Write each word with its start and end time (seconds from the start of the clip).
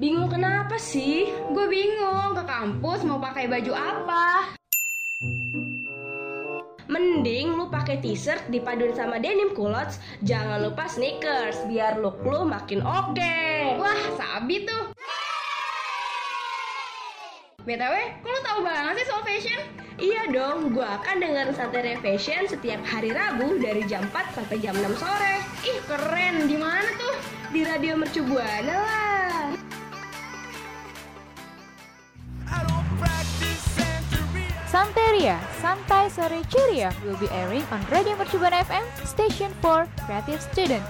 Bingung 0.00 0.32
kenapa 0.32 0.80
sih? 0.80 1.28
Gue 1.52 1.68
bingung 1.68 2.32
ke 2.32 2.40
kampus 2.48 3.04
mau 3.04 3.20
pakai 3.20 3.44
baju 3.52 3.76
apa. 3.76 4.48
Mending 6.88 7.52
lu 7.52 7.68
pakai 7.68 8.00
t-shirt 8.00 8.48
dipaduin 8.48 8.96
sama 8.96 9.20
denim 9.20 9.52
culottes, 9.52 10.00
jangan 10.24 10.64
lupa 10.64 10.88
sneakers 10.88 11.60
biar 11.68 12.00
look 12.00 12.16
lu 12.24 12.48
makin 12.48 12.80
oke. 12.80 13.44
Wah, 13.76 14.00
sabi 14.16 14.64
tuh. 14.64 14.88
BTW, 17.68 17.94
kok 18.24 18.30
lu 18.32 18.40
tahu 18.40 18.58
banget 18.64 19.04
sih 19.04 19.06
soal 19.12 19.20
fashion? 19.20 19.60
Iya 20.00 20.32
dong, 20.32 20.72
gua 20.72 20.96
akan 20.96 21.20
dengerin 21.20 21.52
Santai 21.52 22.00
Fashion 22.00 22.48
setiap 22.48 22.80
hari 22.88 23.12
Rabu 23.12 23.60
dari 23.60 23.84
jam 23.84 24.08
4 24.08 24.32
sampai 24.32 24.56
jam 24.64 24.72
6 24.72 24.96
sore. 24.96 25.44
Ih, 25.68 25.76
keren. 25.84 26.48
Di 26.48 26.56
mana 26.56 26.88
tuh? 26.96 27.20
Di 27.52 27.68
Radio 27.68 28.00
Mercu 28.00 28.24
Buana 28.24 28.76
lah. 28.80 29.29
Santeria, 34.80 35.36
Santai 35.60 36.08
Sore 36.08 36.40
Ceria 36.48 36.88
will 37.04 37.20
be 37.20 37.28
airing 37.36 37.60
on 37.68 37.84
Radio 37.92 38.16
Mercubuana 38.16 38.64
FM, 38.64 38.80
station 39.04 39.52
for 39.60 39.84
creative 40.08 40.40
student. 40.40 40.80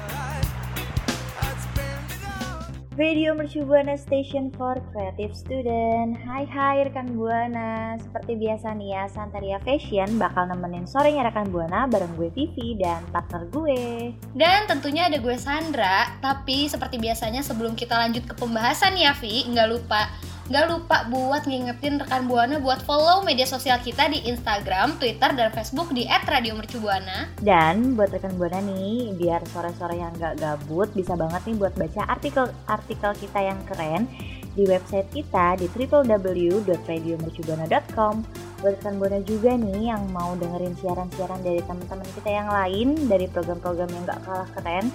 Radio 2.95 3.35
Mercu 3.35 3.67
Buana 3.67 3.99
Station 3.99 4.53
for 4.55 4.79
Creative 4.93 5.35
Student. 5.35 6.21
Hai 6.23 6.45
hai 6.47 6.85
rekan 6.87 7.19
Buana. 7.19 7.97
Seperti 7.97 8.39
biasa 8.39 8.77
nih 8.77 8.93
ya 8.93 9.03
Santaria 9.09 9.59
Fashion 9.65 10.21
bakal 10.21 10.47
nemenin 10.47 10.85
sorenya 10.85 11.27
rekan 11.27 11.49
Buana 11.49 11.89
bareng 11.89 12.13
gue 12.15 12.29
Vivi 12.31 12.77
dan 12.77 13.03
partner 13.09 13.49
gue. 13.51 14.13
Dan 14.37 14.69
tentunya 14.69 15.09
ada 15.09 15.17
gue 15.17 15.33
Sandra 15.41 16.13
Tapi 16.21 16.69
seperti 16.69 17.01
biasanya 17.01 17.41
sebelum 17.41 17.73
kita 17.73 17.97
lanjut 17.97 18.29
ke 18.29 18.37
pembahasan 18.37 18.95
ya 19.01 19.17
Vi 19.17 19.49
Nggak 19.49 19.69
lupa 19.73 20.13
Gak 20.51 20.67
lupa 20.67 21.07
buat 21.07 21.47
ngingetin 21.47 22.03
rekan 22.03 22.27
Buana 22.27 22.59
buat 22.59 22.83
follow 22.83 23.23
media 23.23 23.47
sosial 23.47 23.79
kita 23.87 24.11
di 24.11 24.19
Instagram, 24.27 24.99
Twitter, 24.99 25.31
dan 25.39 25.55
Facebook 25.55 25.95
di 25.95 26.11
@radiomercubuana. 26.11 27.31
Dan 27.39 27.95
buat 27.95 28.11
rekan 28.11 28.35
Buana 28.35 28.59
nih, 28.59 29.15
biar 29.15 29.47
sore-sore 29.47 30.03
yang 30.03 30.11
gak 30.19 30.43
gabut 30.43 30.91
bisa 30.91 31.15
banget 31.15 31.47
nih 31.47 31.55
buat 31.55 31.71
baca 31.79 32.03
artikel-artikel 32.19 33.15
kita 33.23 33.47
yang 33.47 33.63
keren 33.63 34.11
di 34.59 34.67
website 34.67 35.07
kita 35.15 35.55
di 35.55 35.71
www.radiomercubuana.com. 35.71 38.15
Buat 38.59 38.83
rekan 38.83 38.99
Buana 38.99 39.23
juga 39.23 39.55
nih 39.55 39.95
yang 39.95 40.03
mau 40.11 40.35
dengerin 40.35 40.75
siaran-siaran 40.83 41.47
dari 41.47 41.63
teman-teman 41.63 42.11
kita 42.19 42.27
yang 42.27 42.51
lain 42.51 43.07
dari 43.07 43.31
program-program 43.31 43.87
yang 43.87 44.03
gak 44.03 44.19
kalah 44.27 44.51
keren, 44.59 44.91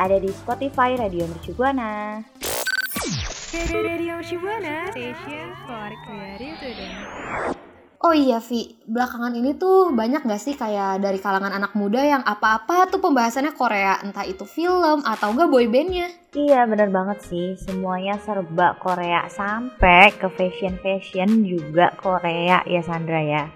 ada 0.00 0.16
di 0.16 0.32
Spotify 0.32 0.96
Radio 0.96 1.28
Mercubuana. 1.28 2.24
Radio 3.54 4.18
Mercubuana, 4.18 4.90
station 4.90 5.54
for 5.62 5.86
creative 6.02 6.58
student. 6.58 6.90
Oh 8.02 8.10
iya 8.10 8.42
Vi, 8.42 8.82
belakangan 8.82 9.30
ini 9.30 9.54
tuh 9.54 9.94
banyak 9.94 10.26
gak 10.26 10.42
sih 10.42 10.58
kayak 10.58 10.98
dari 10.98 11.22
kalangan 11.22 11.54
anak 11.54 11.70
muda 11.78 12.02
yang 12.02 12.26
apa-apa 12.26 12.90
tuh 12.90 12.98
pembahasannya 12.98 13.54
Korea, 13.54 14.02
entah 14.02 14.26
itu 14.26 14.42
film 14.42 15.06
atau 15.06 15.30
enggak 15.30 15.54
boybandnya. 15.54 16.10
Iya 16.34 16.66
bener 16.66 16.90
banget 16.90 17.22
sih, 17.30 17.54
semuanya 17.54 18.18
serba 18.26 18.74
Korea 18.82 19.30
sampai 19.30 20.10
ke 20.18 20.26
fashion-fashion 20.34 21.46
juga 21.46 21.94
Korea 21.94 22.58
ya 22.66 22.82
Sandra 22.82 23.22
ya. 23.22 23.46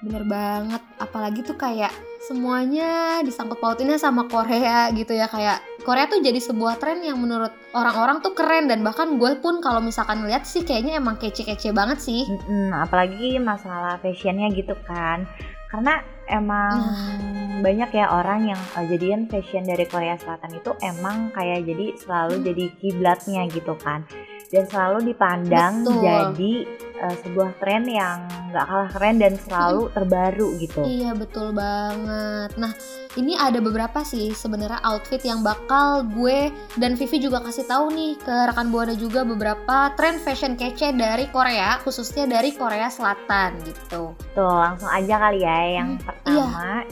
Bener 0.00 0.24
banget, 0.24 0.80
apalagi 0.96 1.44
tuh 1.44 1.60
kayak 1.60 1.92
semuanya 2.24 3.20
disangkut 3.20 3.60
pautinnya 3.60 4.00
sama 4.00 4.24
Korea 4.24 4.88
gitu 4.96 5.12
ya 5.12 5.28
kayak 5.28 5.60
Korea 5.86 6.10
tuh 6.10 6.18
jadi 6.18 6.42
sebuah 6.42 6.82
tren 6.82 6.98
yang 6.98 7.14
menurut 7.16 7.54
orang-orang 7.70 8.18
tuh 8.18 8.34
keren 8.34 8.66
dan 8.66 8.82
bahkan 8.82 9.14
gue 9.14 9.38
pun 9.38 9.62
kalau 9.62 9.78
misalkan 9.78 10.26
lihat 10.26 10.42
sih 10.42 10.66
kayaknya 10.66 10.98
emang 10.98 11.14
kece-kece 11.14 11.70
banget 11.70 12.02
sih. 12.02 12.26
Mm-mm, 12.26 12.74
apalagi 12.74 13.38
masalah 13.38 13.94
fashionnya 14.02 14.50
gitu 14.50 14.74
kan, 14.82 15.30
karena 15.70 16.02
emang 16.26 16.74
Nah. 16.74 17.62
banyak 17.62 17.90
ya 17.94 18.10
orang 18.10 18.50
yang 18.50 18.60
uh, 18.74 18.82
jadian 18.82 19.30
fashion 19.30 19.62
dari 19.62 19.86
Korea 19.86 20.18
Selatan 20.18 20.58
itu 20.58 20.74
emang 20.82 21.30
kayak 21.30 21.62
jadi 21.62 21.94
selalu 21.96 22.34
Hmm. 22.42 22.44
jadi 22.50 22.64
kiblatnya 22.82 23.42
gitu 23.46 23.78
kan, 23.78 24.02
dan 24.50 24.66
selalu 24.66 25.14
dipandang 25.14 25.86
Betul. 25.86 26.02
jadi 26.02 26.54
uh, 27.02 27.16
sebuah 27.24 27.50
tren 27.60 27.84
yang 27.84 28.24
nggak 28.52 28.64
kalah 28.66 28.90
keren 28.94 29.16
dan 29.20 29.34
selalu 29.36 29.90
terbaru 29.92 30.48
gitu. 30.60 30.80
Iya 30.84 31.12
betul 31.12 31.52
banget. 31.52 32.56
Nah 32.56 32.72
ini 33.16 33.32
ada 33.32 33.58
beberapa 33.64 34.04
sih 34.04 34.36
sebenarnya 34.36 34.80
outfit 34.84 35.20
yang 35.24 35.40
bakal 35.40 36.04
gue 36.04 36.52
dan 36.76 36.94
Vivi 37.00 37.16
juga 37.16 37.40
kasih 37.40 37.64
tahu 37.64 37.88
nih 37.92 38.12
ke 38.20 38.36
rekan 38.52 38.68
buana 38.68 38.92
juga 38.92 39.24
beberapa 39.24 39.92
tren 39.96 40.20
fashion 40.20 40.54
kece 40.54 40.92
dari 40.92 41.28
Korea 41.32 41.80
khususnya 41.80 42.28
dari 42.28 42.52
Korea 42.52 42.92
Selatan 42.92 43.56
gitu. 43.64 44.12
Tuh 44.36 44.56
langsung 44.56 44.88
aja 44.92 45.16
kali 45.16 45.40
ya 45.42 45.58
yang 45.80 45.96
Hmm, 45.96 46.04
pertama. 46.04 46.84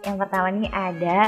Yang 0.00 0.16
pertama 0.16 0.48
nih 0.48 0.70
ada 0.72 1.18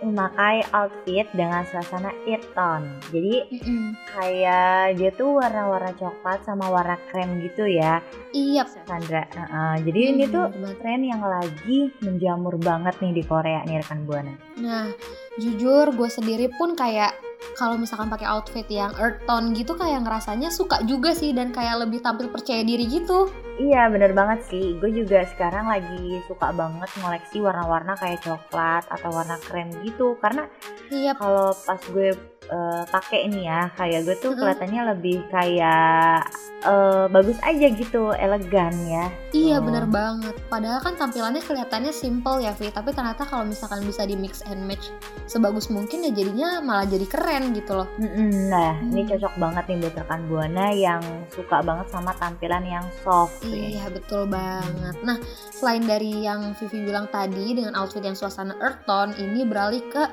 memakai 0.00 0.62
outfit 0.70 1.26
dengan 1.30 1.62
suasana 1.64 2.10
earth 2.24 2.48
tone. 2.52 2.86
Jadi 3.08 3.34
Mm-mm. 3.50 3.84
kayak 4.08 4.68
dia 4.94 5.10
tuh 5.10 5.34
warna-warna 5.34 5.92
coklat 5.92 6.42
sama 6.42 6.66
warna 6.66 6.94
krem 7.08 7.42
gitu 7.42 7.64
ya, 7.64 7.98
Iya. 8.30 8.62
Sandra. 8.80 9.24
Heeh, 9.26 9.74
jadi 9.82 10.00
ini 10.12 10.24
Hmm, 10.24 10.32
tuh 10.32 10.44
bener 10.48 10.60
banget. 10.62 10.78
tren 10.78 11.00
yang 11.02 11.20
lagi 11.20 11.78
menjamur 12.00 12.54
banget 12.56 12.94
nih 12.98 13.12
di 13.12 13.22
Korea 13.22 13.60
nih 13.62 13.78
rekan 13.78 14.00
buana. 14.02 14.34
Nah, 14.56 14.86
jujur 15.34 15.90
gue 15.90 16.08
sendiri 16.08 16.48
pun 16.50 16.72
kayak 16.72 17.12
kalau 17.58 17.78
misalkan 17.78 18.10
pakai 18.10 18.26
outfit 18.26 18.66
yang 18.70 18.94
earth 18.98 19.22
tone 19.26 19.54
gitu 19.54 19.74
kayak 19.74 20.06
ngerasanya 20.06 20.50
suka 20.50 20.82
juga 20.86 21.14
sih 21.14 21.34
dan 21.34 21.50
kayak 21.50 21.86
lebih 21.86 22.02
tampil 22.02 22.30
percaya 22.30 22.62
diri 22.62 22.86
gitu. 22.86 23.30
Iya 23.58 23.90
bener 23.90 24.14
banget 24.14 24.46
sih, 24.46 24.78
gue 24.78 24.90
juga 24.94 25.26
sekarang 25.26 25.66
lagi 25.66 26.22
suka 26.30 26.54
banget 26.54 26.86
ngoleksi 27.02 27.42
warna-warna 27.42 27.98
kayak 27.98 28.22
coklat 28.22 28.86
atau 28.86 29.10
warna 29.10 29.34
krem 29.42 29.70
gitu. 29.82 30.14
Karena 30.22 30.46
Iya, 30.88 31.18
kalau 31.18 31.50
pas 31.66 31.82
gue 31.90 32.14
eh, 32.48 32.82
pakai 32.84 33.24
ini 33.24 33.44
ya 33.44 33.68
kayak 33.72 34.02
gue 34.02 34.16
tuh 34.16 34.32
kelihatannya 34.32 34.82
lebih 34.90 35.22
kayak 35.28 36.24
eh, 36.60 37.04
bagus 37.06 37.38
aja 37.40 37.66
gitu, 37.68 38.10
elegan 38.12 38.74
ya. 38.84 39.06
iya 39.30 39.56
Oh. 39.56 39.62
bener 39.62 39.86
banget. 39.86 40.34
Padahal 40.48 40.80
kan 40.80 40.94
tampilannya 40.94 41.38
kelihatannya 41.38 41.90
simple 41.90 42.38
ya, 42.38 42.50
Vi. 42.52 42.68
Tapi 42.68 42.90
ternyata 42.90 43.22
kalau 43.22 43.44
misalkan 43.44 43.82
bisa 43.82 44.02
di 44.02 44.14
mix 44.14 44.42
and 44.42 44.64
match 44.64 44.90
sebagus 45.24 45.68
mungkin 45.68 46.02
ya 46.02 46.10
jadinya 46.10 46.58
malah 46.58 46.82
jadi 46.84 47.04
keren 47.04 47.52
gitu 47.52 47.76
loh. 47.76 47.88
Nah, 47.98 48.74
ini 48.82 49.00
Hmm. 49.00 49.08
cocok 49.08 49.34
banget 49.36 49.64
nih 49.66 49.76
buat 49.78 49.94
rekan 49.96 50.20
buana 50.26 50.66
yang 50.70 51.02
suka 51.28 51.60
banget 51.60 51.86
sama 51.88 52.10
tampilan 52.14 52.64
yang 52.64 52.86
soft. 52.98 53.38
ya. 53.40 53.78
Iya 53.78 53.84
betul 53.90 54.26
banget. 54.26 54.96
Nah 55.00 55.20
selain 55.50 55.84
dari 55.84 56.22
yang 56.22 56.54
Vivi 56.54 56.82
bilang 56.82 57.06
tadi 57.06 57.52
dengan 57.52 57.74
outfit 57.74 58.00
yang 58.00 58.14
suasana 58.14 58.56
earth 58.58 58.82
tone 58.82 59.14
ini 59.14 59.44
beralih 59.44 59.84
ke 59.84 60.04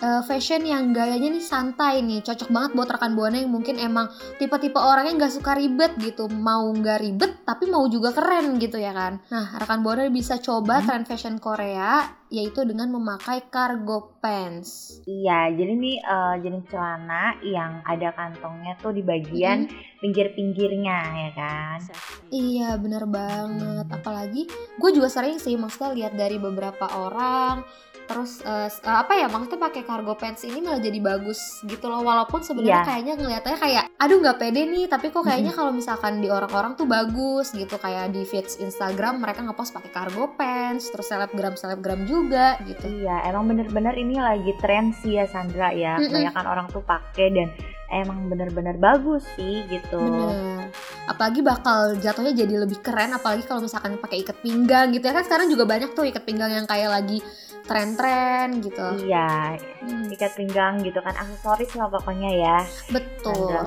uh, 0.00 0.22
fashion 0.24 0.64
yang 0.64 0.92
gayanya 0.92 1.32
nih 1.32 1.44
santai 1.44 2.00
nih 2.02 2.20
cocok 2.20 2.48
banget 2.50 2.70
buat 2.74 2.88
rekan 2.90 3.12
buana 3.14 3.40
yang 3.40 3.52
mungkin 3.52 3.76
emang 3.76 4.08
tipe-tipe 4.36 4.76
orangnya 4.76 5.24
nggak 5.24 5.34
suka 5.34 5.56
ribet 5.56 5.96
gitu 6.00 6.28
mau 6.28 6.68
nggak 6.68 6.98
ribet 7.00 7.32
tapi 7.44 7.70
mau 7.70 7.86
juga 7.86 8.10
keren 8.12 8.58
gitu 8.58 8.76
ya 8.76 8.90
kan. 8.92 9.20
Nah 9.30 9.56
rekan 9.56 9.80
buana 9.80 10.08
bisa 10.08 10.36
coba 10.38 10.80
Hmm. 10.80 10.86
tren 10.86 11.04
fashion 11.06 11.36
Korea 11.38 12.04
yaitu 12.26 12.66
dengan 12.66 12.90
memakai 12.90 13.46
cargo 13.46 14.18
pants. 14.18 14.98
Iya, 15.06 15.46
jadi 15.54 15.72
ini 15.78 15.94
eh, 16.02 16.34
jenis 16.42 16.66
celana 16.66 17.38
yang 17.46 17.86
ada 17.86 18.10
kantongnya 18.12 18.74
tuh 18.82 18.90
di 18.90 19.06
bagian 19.06 19.70
pinggir-pinggirnya 20.02 20.98
ya 21.22 21.30
kan. 21.34 21.78
Iya 22.26 22.74
bener 22.76 23.06
banget 23.06 23.86
Apalagi 23.86 24.42
gue 24.50 24.90
juga 24.90 25.06
sering 25.06 25.38
sih 25.38 25.54
Maksudnya 25.54 25.94
lihat 25.94 26.12
dari 26.18 26.42
beberapa 26.42 26.90
orang 26.90 27.62
Terus 28.06 28.38
eh, 28.40 28.70
apa 28.86 29.12
ya 29.12 29.26
maksudnya 29.26 29.58
pakai 29.60 29.82
cargo 29.82 30.14
pants 30.14 30.42
ini 30.42 30.58
malah 30.58 30.78
jadi 30.78 30.98
bagus 30.98 31.38
gitu 31.62 31.86
loh 31.86 32.00
walaupun 32.00 32.40
sebenarnya 32.40 32.64
Iya. 32.76 32.86
kayaknya 32.86 33.14
ngelihatnya 33.16 33.56
kayak 33.58 33.84
aduh 33.96 34.18
nggak 34.18 34.38
pede 34.38 34.62
nih 34.64 34.84
tapi 34.86 35.06
kok 35.08 35.22
kayaknya 35.22 35.50
kalau 35.50 35.70
misalkan 35.70 36.18
di 36.18 36.28
orang-orang 36.28 36.74
tuh 36.74 36.84
bagus 36.84 37.50
gitu 37.50 37.74
kayak 37.76 38.10
di 38.10 38.22
feeds 38.22 38.56
Instagram 38.56 39.18
mereka 39.18 39.42
ngepost 39.42 39.72
pakai 39.72 39.90
cargo 39.90 40.30
pants 40.32 40.88
terus 40.88 41.06
selebgram 41.06 41.54
selebgram 41.54 42.04
juga 42.04 42.56
gitu 42.62 42.86
Iya, 42.86 43.26
emang 43.26 43.46
bener-bener 43.46 43.92
ini 43.94 44.16
lagi 44.16 44.54
tren 44.56 44.94
sih 44.94 45.18
ya 45.18 45.26
Sandra 45.26 45.70
ya. 45.70 45.98
Mm-mm. 45.98 46.06
Kebanyakan 46.06 46.46
orang 46.46 46.66
tuh 46.70 46.80
pakai 46.80 47.28
dan 47.28 47.48
emang 47.88 48.26
bener-bener 48.26 48.74
bagus 48.76 49.26
sih 49.34 49.66
gitu. 49.66 49.98
Bener. 49.98 50.70
Apalagi 51.06 51.38
bakal 51.38 51.94
jatuhnya 51.96 52.34
jadi 52.34 52.62
lebih 52.62 52.82
keren 52.82 53.10
apalagi 53.10 53.42
kalau 53.42 53.62
misalkan 53.62 53.94
pakai 53.96 54.22
ikat 54.22 54.38
pinggang 54.40 54.90
gitu 54.90 55.02
ya 55.02 55.14
kan 55.14 55.22
sekarang 55.22 55.46
juga 55.46 55.62
banyak 55.64 55.94
tuh 55.94 56.02
ikat 56.02 56.22
pinggang 56.22 56.50
yang 56.50 56.66
kayak 56.66 56.90
lagi 56.90 57.22
tren-tren 57.66 58.62
gitu. 58.62 58.86
Iya, 59.02 59.58
Hmm, 59.82 60.06
ikat 60.08 60.32
pinggang 60.34 60.80
gitu 60.80 60.98
kan 60.98 61.12
aksesoris 61.12 61.74
lah 61.74 61.86
pokoknya 61.88 62.30
ya. 62.32 62.58
betul. 62.88 63.58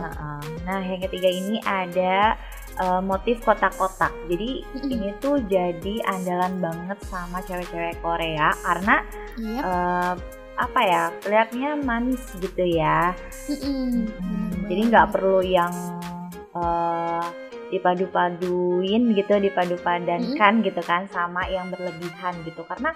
Nah, 0.64 0.82
yang 0.82 1.02
ketiga 1.02 1.28
ini 1.28 1.60
ada 1.62 2.36
eh, 2.76 3.02
motif 3.04 3.44
kotak-kotak. 3.44 4.16
Jadi 4.32 4.64
Mm-mm. 4.72 4.88
ini 4.90 5.10
tuh 5.20 5.36
jadi 5.44 6.00
andalan 6.08 6.64
banget 6.64 6.98
sama 7.06 7.44
cewek-cewek 7.44 8.00
Korea 8.00 8.56
karena 8.64 8.96
Iya. 9.36 9.60
eh, 9.62 10.14
apa 10.56 10.80
ya 10.84 11.04
kelihatannya 11.20 11.72
manis 11.84 12.24
gitu 12.36 12.64
ya. 12.64 13.12
Mm-mm, 13.52 14.08
bener 14.16 14.68
Jadi 14.68 14.82
nggak 14.88 15.08
perlu 15.12 15.40
yang 15.40 15.74
eh, 16.56 17.26
dipadu-paduin 17.74 19.14
gitu, 19.18 19.34
dipadu-padankan 19.38 20.54
gitu 20.62 20.82
kan 20.86 21.10
sama 21.10 21.46
yang 21.50 21.70
berlebihan 21.74 22.38
gitu. 22.46 22.62
Karena 22.66 22.94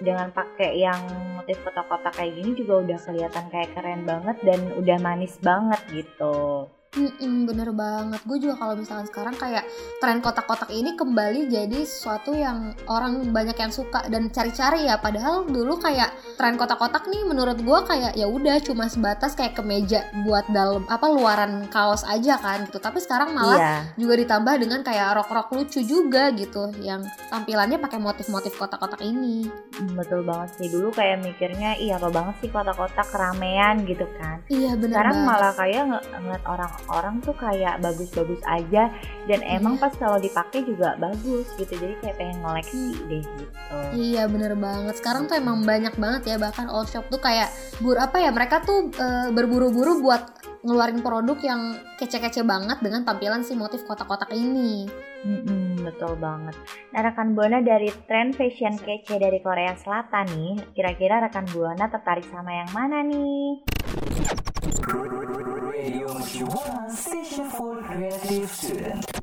dengan 0.00 0.32
pakai 0.32 0.80
yang 0.80 1.00
motif 1.36 1.60
kotak-kotak 1.60 2.16
kayak 2.16 2.36
gini 2.40 2.56
juga 2.56 2.80
udah 2.84 2.98
kelihatan 3.04 3.44
kayak 3.52 3.70
keren 3.76 4.02
banget 4.08 4.36
dan 4.44 4.60
udah 4.80 4.98
manis 5.00 5.36
banget 5.40 5.80
gitu. 5.92 6.68
Mm-mm, 6.90 7.46
bener 7.46 7.70
banget. 7.70 8.18
Gue 8.26 8.42
juga 8.42 8.58
kalau 8.58 8.74
misalkan 8.74 9.06
sekarang 9.06 9.38
kayak 9.38 9.62
tren 10.02 10.18
kotak-kotak 10.18 10.66
ini 10.68 10.98
kembali 10.98 11.46
jadi 11.46 11.86
sesuatu 11.86 12.34
yang 12.34 12.74
orang 12.84 13.30
banyak 13.30 13.54
yang 13.54 13.70
suka 13.70 14.10
dan 14.10 14.26
cari-cari 14.28 14.84
ya. 14.84 14.98
Padahal 14.98 15.46
dulu 15.46 15.78
kayak 15.78 16.10
tren 16.34 16.58
kotak-kotak 16.58 17.06
nih 17.06 17.22
menurut 17.22 17.56
gue 17.56 17.78
kayak 17.86 18.12
ya 18.12 18.26
udah 18.26 18.58
cuma 18.58 18.90
sebatas 18.90 19.32
kayak 19.32 19.54
kemeja 19.54 20.02
buat 20.26 20.50
dalam 20.50 20.82
apa 20.84 21.06
luaran 21.06 21.70
kaos 21.70 22.02
aja 22.02 22.34
kan 22.36 22.66
gitu. 22.66 22.82
Tapi 22.82 22.98
sekarang 22.98 23.32
malah 23.32 23.54
Iya. 23.54 23.74
juga 23.94 24.14
ditambah 24.18 24.54
dengan 24.58 24.82
kayak 24.82 25.14
rok-rok 25.14 25.46
lucu 25.52 25.86
juga 25.86 26.34
gitu 26.34 26.74
yang 26.80 27.00
tampilannya 27.30 27.78
pakai 27.78 28.02
motif-motif 28.02 28.58
kotak-kotak 28.58 28.98
ini. 29.00 29.46
Hmm, 29.78 29.94
Betul 29.94 30.26
banget 30.26 30.58
sih 30.58 30.66
dulu 30.66 30.90
kayak 30.90 31.22
mikirnya 31.22 31.78
iya 31.78 31.94
apa 31.96 32.10
banget 32.10 32.34
sih 32.42 32.50
kotak-kotak 32.50 33.06
keramaian 33.06 33.78
gitu 33.86 34.10
kan. 34.18 34.42
Iya 34.50 34.74
bener 34.74 34.98
Sekarang 34.98 35.16
banget. 35.16 35.30
malah 35.30 35.52
kayak 35.54 35.82
ng- 35.86 36.06
ngeliat 36.18 36.44
orang-orang 36.88 37.20
tuh 37.20 37.34
kayak 37.36 37.82
bagus-bagus 37.84 38.40
aja 38.46 38.88
dan 39.28 39.40
emang 39.44 39.76
pas 39.76 39.92
kalau 39.98 40.16
dipakai 40.16 40.64
juga 40.64 40.96
bagus 40.96 41.50
gitu. 41.58 41.74
Jadi 41.76 41.94
kayak 42.00 42.16
pengen 42.16 42.38
ngoleksi 42.40 42.96
deh 43.08 43.24
gitu. 43.24 43.76
Iya 43.92 44.30
bener 44.30 44.54
banget. 44.56 44.96
Sekarang 44.96 45.26
tuh 45.26 45.36
emang 45.36 45.66
banyak 45.66 45.94
banget 45.98 46.22
ya 46.34 46.36
bahkan 46.40 46.70
all 46.70 46.86
shop 46.86 47.04
tuh 47.12 47.20
kayak 47.20 47.50
bur 47.82 47.98
apa 47.98 48.22
ya 48.22 48.30
mereka 48.30 48.62
tuh 48.62 48.88
eh, 48.94 49.28
berburu-buru 49.34 50.00
buat 50.00 50.22
ngeluarin 50.60 51.00
produk 51.00 51.40
yang 51.40 51.72
kece-kece 51.96 52.44
banget 52.44 52.84
dengan 52.84 53.00
tampilan 53.00 53.40
si 53.40 53.56
motif 53.56 53.80
kotak-kotak 53.88 54.28
ini. 54.36 54.84
Mm-mm, 55.24 55.84
betul 55.84 56.16
banget. 56.20 56.52
Nah 56.92 57.00
rekan 57.00 57.32
buana 57.32 57.64
dari 57.64 57.88
tren 58.04 58.36
fashion 58.36 58.76
kece 58.76 59.16
dari 59.16 59.40
Korea 59.40 59.72
Selatan 59.76 60.28
nih, 60.36 60.54
kira-kira 60.76 61.24
rekan 61.24 61.48
buana 61.48 61.88
tertarik 61.88 62.28
sama 62.28 62.52
yang 62.52 62.70
mana 62.76 63.00
nih? 63.04 63.64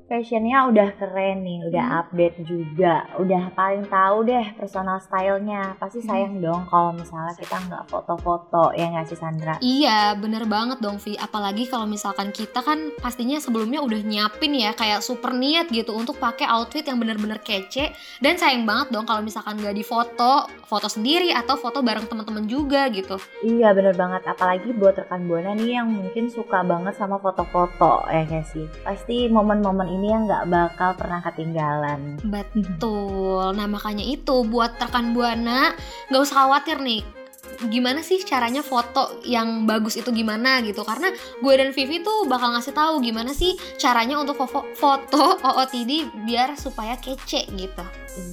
Fashionnya 0.08 0.72
udah 0.72 0.90
keren 0.96 1.44
nih, 1.44 1.68
udah 1.68 1.86
update 2.00 2.48
juga, 2.48 3.04
udah 3.20 3.52
paling 3.52 3.84
tahu 3.92 4.24
deh 4.24 4.56
personal 4.56 5.04
stylenya. 5.04 5.76
Pasti 5.76 6.00
sayang 6.00 6.40
dong 6.40 6.64
kalau 6.72 6.96
misalnya 6.96 7.36
kita 7.36 7.60
nggak 7.68 7.92
foto-foto 7.92 8.72
ya 8.72 8.88
nggak 8.88 9.12
sih 9.12 9.20
Sandra? 9.20 9.60
Iya 9.60 10.16
bener 10.16 10.48
banget 10.48 10.80
dong 10.80 10.96
Vi. 11.04 11.20
Apalagi 11.20 11.68
kalau 11.68 11.84
misalkan 11.84 12.32
kita 12.32 12.64
kan 12.64 12.96
pastinya 13.04 13.36
sebelumnya 13.38 13.84
udah 13.84 14.00
nyiapin 14.00 14.56
ya 14.56 14.72
kayak 14.72 15.04
super 15.04 15.36
niat 15.36 15.68
gitu 15.70 15.92
untuk 15.92 16.16
pakai 16.24 16.48
outfit 16.48 16.88
yang 16.88 17.04
bener-bener 17.04 17.44
kece. 17.44 17.92
Dan 18.24 18.40
sayang 18.40 18.64
banget 18.64 18.96
dong 18.96 19.04
kalau 19.04 19.20
misalkan 19.20 19.60
gak 19.60 19.76
difoto, 19.76 20.48
foto 20.66 20.88
sendiri 20.88 21.36
atau 21.36 21.60
foto 21.60 21.84
bareng 21.84 22.08
teman-teman 22.08 22.48
juga 22.48 22.88
gitu. 22.96 23.20
Iya 23.44 23.76
bener 23.76 23.92
banget, 23.94 24.24
apalagi 24.24 24.72
buat 24.72 24.96
rekan 24.96 25.27
buana 25.28 25.52
nih 25.54 25.78
yang 25.78 25.92
mungkin 25.92 26.32
suka 26.32 26.64
banget 26.64 26.96
sama 26.96 27.20
foto-foto 27.20 28.08
ya 28.08 28.24
nggak 28.24 28.48
sih? 28.48 28.66
Pasti 28.82 29.28
momen-momen 29.28 29.86
ini 29.86 30.08
yang 30.10 30.24
nggak 30.26 30.48
bakal 30.48 30.96
pernah 30.96 31.20
ketinggalan. 31.22 32.18
Betul. 32.24 33.52
Nah 33.54 33.68
makanya 33.68 34.02
itu 34.02 34.48
buat 34.48 34.80
rekan 34.80 35.12
buana 35.12 35.76
nggak 36.08 36.24
usah 36.24 36.48
khawatir 36.48 36.80
nih. 36.80 37.04
Gimana 37.58 38.06
sih 38.06 38.22
caranya 38.22 38.62
foto 38.62 39.18
yang 39.26 39.66
bagus 39.66 39.98
itu 39.98 40.12
gimana 40.12 40.62
gitu? 40.62 40.84
Karena 40.84 41.10
gue 41.42 41.54
dan 41.58 41.72
Vivi 41.72 42.04
tuh 42.04 42.28
bakal 42.30 42.54
ngasih 42.54 42.76
tahu 42.76 43.02
gimana 43.02 43.34
sih 43.34 43.56
caranya 43.80 44.20
untuk 44.20 44.38
fo- 44.46 44.68
foto 44.76 45.42
OOTD 45.42 46.24
biar 46.28 46.54
supaya 46.54 47.00
kece 47.00 47.50
gitu. 47.50 47.84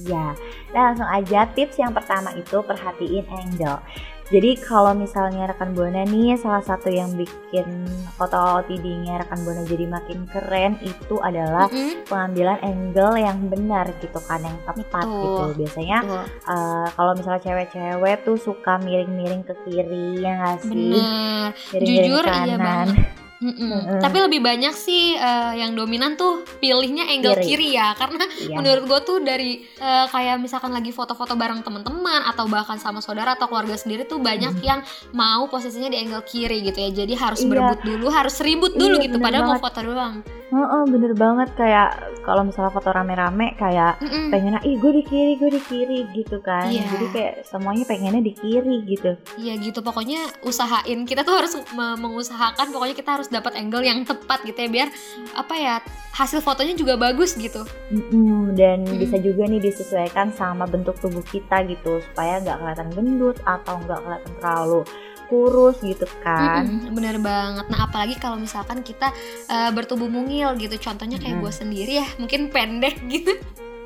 Iya, 0.05 0.33
nah 0.73 0.91
langsung 0.91 1.09
aja 1.09 1.45
tips 1.53 1.77
yang 1.77 1.93
pertama 1.93 2.33
itu 2.37 2.57
perhatiin 2.61 3.25
angle. 3.29 3.81
Jadi 4.25 4.57
kalau 4.57 4.97
misalnya 4.97 5.45
rekan 5.45 5.77
buana 5.77 6.01
nih 6.01 6.33
salah 6.33 6.65
satu 6.65 6.89
yang 6.89 7.13
bikin 7.13 7.85
foto 8.17 8.33
OOTD-nya 8.33 9.21
rekan 9.21 9.37
buana 9.45 9.61
jadi 9.63 9.85
makin 9.85 10.25
keren 10.25 10.81
itu 10.81 11.21
adalah 11.21 11.69
Mm-mm. 11.69 12.09
pengambilan 12.09 12.57
angle 12.65 13.21
yang 13.21 13.37
benar 13.45 13.85
gitu 14.01 14.17
kan 14.25 14.41
yang 14.41 14.57
tepat 14.65 15.05
Betul. 15.05 15.21
gitu. 15.21 15.43
Biasanya 15.61 15.97
Tuh, 16.01 16.25
eh, 16.25 16.85
kalau 16.97 17.11
misalnya 17.13 17.41
cewek-cewek 17.45 18.15
tuh 18.25 18.37
suka 18.41 18.81
miring-miring 18.81 19.45
ke 19.45 19.53
kiri 19.61 20.17
ya 20.17 20.33
nggak 20.41 20.57
sih? 20.57 20.73
bener. 20.73 21.49
Miring-miring 21.69 22.09
Jujur, 22.09 22.23
iya 22.25 22.33
kanan. 22.33 22.59
banget. 22.65 22.97
Mm-mm. 23.45 23.69
Mm-mm. 23.69 23.99
Tapi 23.99 24.17
lebih 24.19 24.41
banyak 24.41 24.73
sih 24.73 25.13
eh, 25.13 25.53
yang 25.55 25.71
dominan 25.71 26.15
tuh 26.15 26.33
pilihnya 26.57 27.05
angle 27.07 27.37
Kiri. 27.37 27.45
kiri, 27.45 27.67
ya 27.71 27.93
karena 27.93 28.25
Iya. 28.25 28.55
menurut 28.55 28.83
gue 28.85 28.99
tuh 29.03 29.17
dari 29.19 29.51
eh, 29.61 30.05
kayak 30.07 30.35
misalkan 30.37 30.71
lagi 30.71 30.89
foto-foto 30.89 31.33
bareng 31.33 31.61
teman-teman 31.61 31.93
atau 32.25 32.45
bahkan 32.45 32.75
sama 32.75 32.99
saudara 32.99 33.33
atau 33.33 33.45
keluarga 33.45 33.75
sendiri 33.75 34.03
tuh 34.03 34.17
banyak 34.17 34.57
yang 34.59 34.81
mau 35.11 35.45
posisinya 35.45 35.87
di 35.87 35.99
angle 35.99 36.23
kiri 36.23 36.63
gitu 36.63 36.79
ya 36.79 36.89
jadi 36.95 37.13
harus 37.15 37.39
Iya. 37.39 37.49
berebut 37.51 37.79
dulu 37.83 38.07
harus 38.09 38.35
ribut 38.39 38.73
dulu 38.73 38.97
Iya, 38.97 39.05
gitu 39.05 39.17
padahal 39.19 39.43
mau 39.43 39.49
banget. 39.53 39.63
foto 39.63 39.79
doang 39.83 40.15
Heeh, 40.45 40.83
bener 40.85 41.11
banget 41.11 41.49
kayak 41.53 41.89
kalau 42.21 42.41
misalnya 42.41 42.69
foto 42.69 42.87
rame-rame 42.87 43.53
kayak 43.55 43.97
Mm-mm. 43.97 44.29
pengennya 44.29 44.61
ih 44.61 44.75
gue 44.75 44.91
di 44.91 45.03
kiri 45.03 45.33
gue 45.35 45.49
di 45.49 45.59
kiri 45.59 45.99
gitu 46.11 46.37
kan 46.39 46.65
Iya. 46.65 46.85
jadi 46.87 47.05
kayak 47.09 47.33
semuanya 47.43 47.83
pengennya 47.83 48.21
di 48.21 48.31
kiri 48.31 48.81
gitu 48.83 49.17
Iya 49.35 49.57
gitu 49.59 49.79
pokoknya 49.79 50.15
usahain 50.41 51.03
kita 51.03 51.21
tuh 51.21 51.33
harus 51.35 51.53
me- 51.71 51.97
mengusahakan 51.97 52.69
pokoknya 52.69 52.93
kita 52.93 53.09
harus 53.11 53.27
dapat 53.27 53.53
angle 53.55 53.81
yang 53.81 54.01
tepat 54.03 54.41
gitu 54.43 54.55
ya 54.55 54.69
biar 54.71 54.87
apa 55.33 55.53
ya 55.55 55.75
hasil 56.11 56.39
fotonya 56.39 56.73
juga 56.73 56.93
bagus 56.95 57.33
gitu 57.33 57.65
Mm-mm, 57.89 58.53
dan 58.53 58.85
Mm. 58.85 58.97
bisa 58.97 59.17
juga 59.17 59.43
nih 59.43 59.59
disesuaikan 59.59 60.29
sama 60.31 60.63
bentuk 60.63 60.93
tubuh 60.95 61.25
kita 61.25 61.65
gitu 61.65 61.99
supaya 62.03 62.37
nggak 62.39 62.55
kelihatan 62.55 62.89
gendut 62.91 63.37
atau 63.43 63.77
nggak 63.79 63.97
kelihatan 63.99 64.33
terlalu 64.35 64.81
kurus 65.25 65.77
gitu 65.81 66.05
kan 66.21 66.65
Mm-mm, 66.65 66.93
bener 66.93 67.17
banget. 67.17 67.65
Nah 67.67 67.85
apalagi 67.85 68.15
kalau 68.15 68.37
misalkan 68.37 68.81
kita 68.81 69.09
eh, 69.47 69.71
bertubuh 69.71 70.07
mungil 70.07 70.53
gitu, 70.55 70.75
contohnya 70.79 71.17
kayak 71.17 71.37
Mm. 71.37 71.43
gue 71.43 71.53
sendiri 71.53 71.93
ya, 71.99 72.07
mungkin 72.15 72.47
pendek 72.49 72.95
gitu. 73.05 73.33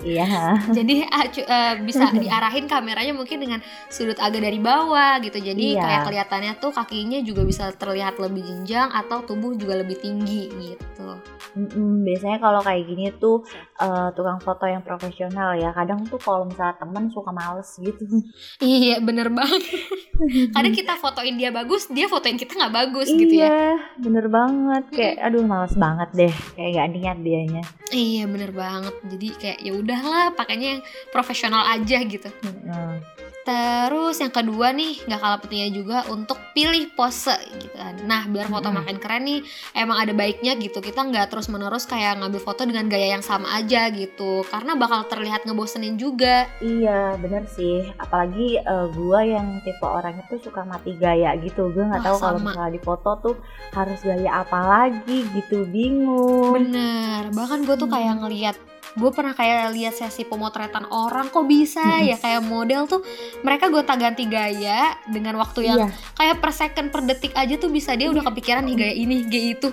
Iya 0.01 0.55
Jadi 0.69 1.03
eh, 1.03 1.73
bisa 1.81 2.07
diarahin 2.23 2.65
kameranya 2.65 3.11
mungkin 3.11 3.39
dengan 3.39 3.59
sudut 3.87 4.17
agak 4.17 4.41
dari 4.41 4.57
bawah 4.57 5.19
gitu. 5.19 5.37
Jadi 5.37 5.75
Iya. 5.75 5.81
kayak 5.81 6.01
kelihatannya 6.05 6.53
tuh 6.57 6.71
kakinya 6.71 7.19
juga 7.19 7.43
bisa 7.43 7.69
terlihat 7.71 8.15
lebih 8.17 8.41
jenjang 8.41 8.89
atau 8.89 9.21
tubuh 9.21 9.53
juga 9.53 9.77
lebih 9.77 9.99
tinggi 9.99 10.47
gitu. 10.49 11.19
Mm-mm, 11.49 12.05
biasanya 12.05 12.37
kalau 12.37 12.61
kayak 12.61 12.85
gini 12.85 13.09
tuh 13.17 13.41
eh, 13.75 14.09
tukang 14.13 14.37
foto 14.37 14.63
yang 14.63 14.79
profesional 14.79 15.57
ya 15.57 15.73
kadang 15.73 16.05
tuh 16.05 16.17
kalau 16.17 16.45
misalnya 16.45 16.77
temen 16.77 17.09
suka 17.09 17.31
males 17.31 17.69
gitu 17.75 18.05
Iya 18.61 19.01
bener 19.01 19.29
banget. 19.29 19.61
Kadang 20.51 20.75
kita 20.75 20.99
fotoin 20.99 21.39
dia 21.39 21.47
bagus, 21.47 21.87
dia 21.87 22.03
fotoin 22.05 22.35
kita 22.35 22.51
nggak 22.53 22.75
bagus 22.75 23.07
gitu 23.07 23.33
ya. 23.33 23.47
iya 23.47 23.71
bener 23.95 24.27
banget 24.27 24.83
kayak 24.91 25.15
aduh 25.23 25.47
males 25.47 25.71
banget 25.73 26.09
deh 26.11 26.33
kayak 26.53 26.71
gak 26.75 26.87
niat 26.91 27.17
dianya 27.19 27.63
Iya 27.89 28.27
bener 28.27 28.51
banget. 28.51 28.93
Jadi 29.07 29.27
kayak 29.33 29.59
ya 29.63 29.71
udahlah, 29.89 30.37
pakainya 30.37 30.77
yang 30.77 30.81
profesional 31.09 31.65
aja 31.65 31.97
gitu. 32.05 32.29
Mm-mm. 32.45 33.01
Terus 33.39 34.21
yang 34.21 34.29
kedua 34.29 34.69
nih 34.77 35.09
nggak 35.09 35.21
kalah 35.25 35.39
pentingnya 35.41 35.73
juga 35.73 35.97
untuk 36.13 36.37
pilih 36.53 36.85
pose 36.93 37.33
gitu 37.57 37.73
kan. 37.73 37.97
Nah 38.05 38.29
biar 38.29 38.45
foto 38.45 38.69
Mm-mm. 38.69 38.77
makin 38.85 38.97
keren 39.01 39.25
nih 39.25 39.41
emang 39.73 39.97
ada 39.97 40.13
baiknya 40.13 40.53
gitu 40.59 40.77
kita 40.83 41.01
nggak 41.01 41.33
terus 41.33 41.49
menerus 41.49 41.89
kayak 41.89 42.21
ngambil 42.21 42.45
foto 42.45 42.61
dengan 42.69 42.85
gaya 42.85 43.17
yang 43.17 43.25
sama 43.25 43.49
aja 43.57 43.89
gitu 43.89 44.45
karena 44.53 44.77
bakal 44.77 45.01
terlihat 45.09 45.49
ngebosenin 45.49 45.97
juga. 45.97 46.45
Iya 46.61 47.17
bener 47.17 47.49
sih 47.49 47.89
apalagi 47.97 48.61
eh, 48.61 48.87
gua 48.93 49.25
yang 49.25 49.57
tipe 49.65 49.87
orang 49.87 50.21
itu 50.21 50.45
suka 50.45 50.61
mati 50.61 50.93
gaya 50.99 51.33
gitu 51.41 51.73
gue 51.73 51.89
nggak 51.89 52.05
tahu 52.05 52.17
kalau 52.21 52.37
misalnya 52.37 52.75
di 52.75 52.81
foto 52.85 53.09
tuh 53.17 53.35
harus 53.73 53.97
gaya 54.05 54.45
apa 54.45 54.59
lagi 54.61 55.25
gitu 55.33 55.65
bingung 55.65 56.53
Bener. 56.53 57.33
Bahkan 57.33 57.65
gue 57.65 57.75
tuh 57.81 57.89
kayak 57.89 58.21
ngeliat 58.21 58.57
gue 58.97 59.11
pernah 59.13 59.37
kayak 59.37 59.75
lihat 59.77 59.93
sesi 59.93 60.25
pemotretan 60.25 60.89
orang 60.89 61.29
kok 61.29 61.45
bisa 61.45 61.83
Mm-mm. 61.83 62.09
ya? 62.13 62.17
Kayak 62.17 62.41
model 62.45 62.81
tuh 62.89 63.01
mereka 63.45 63.69
gue 63.69 63.83
ganti 63.85 64.23
gaya 64.25 64.95
dengan 65.09 65.35
waktu 65.37 65.67
yang 65.67 65.89
iya. 65.89 66.15
kayak 66.15 66.39
per 66.39 66.51
second 66.55 66.87
per 66.89 67.01
detik 67.03 67.35
aja 67.35 67.59
tuh 67.59 67.67
bisa 67.67 67.93
dia 67.99 68.07
udah 68.07 68.23
kepikiran 68.23 68.63
nih 68.63 68.75
gaya 68.79 68.95
ini 68.95 69.15
gaya 69.27 69.47
itu 69.59 69.69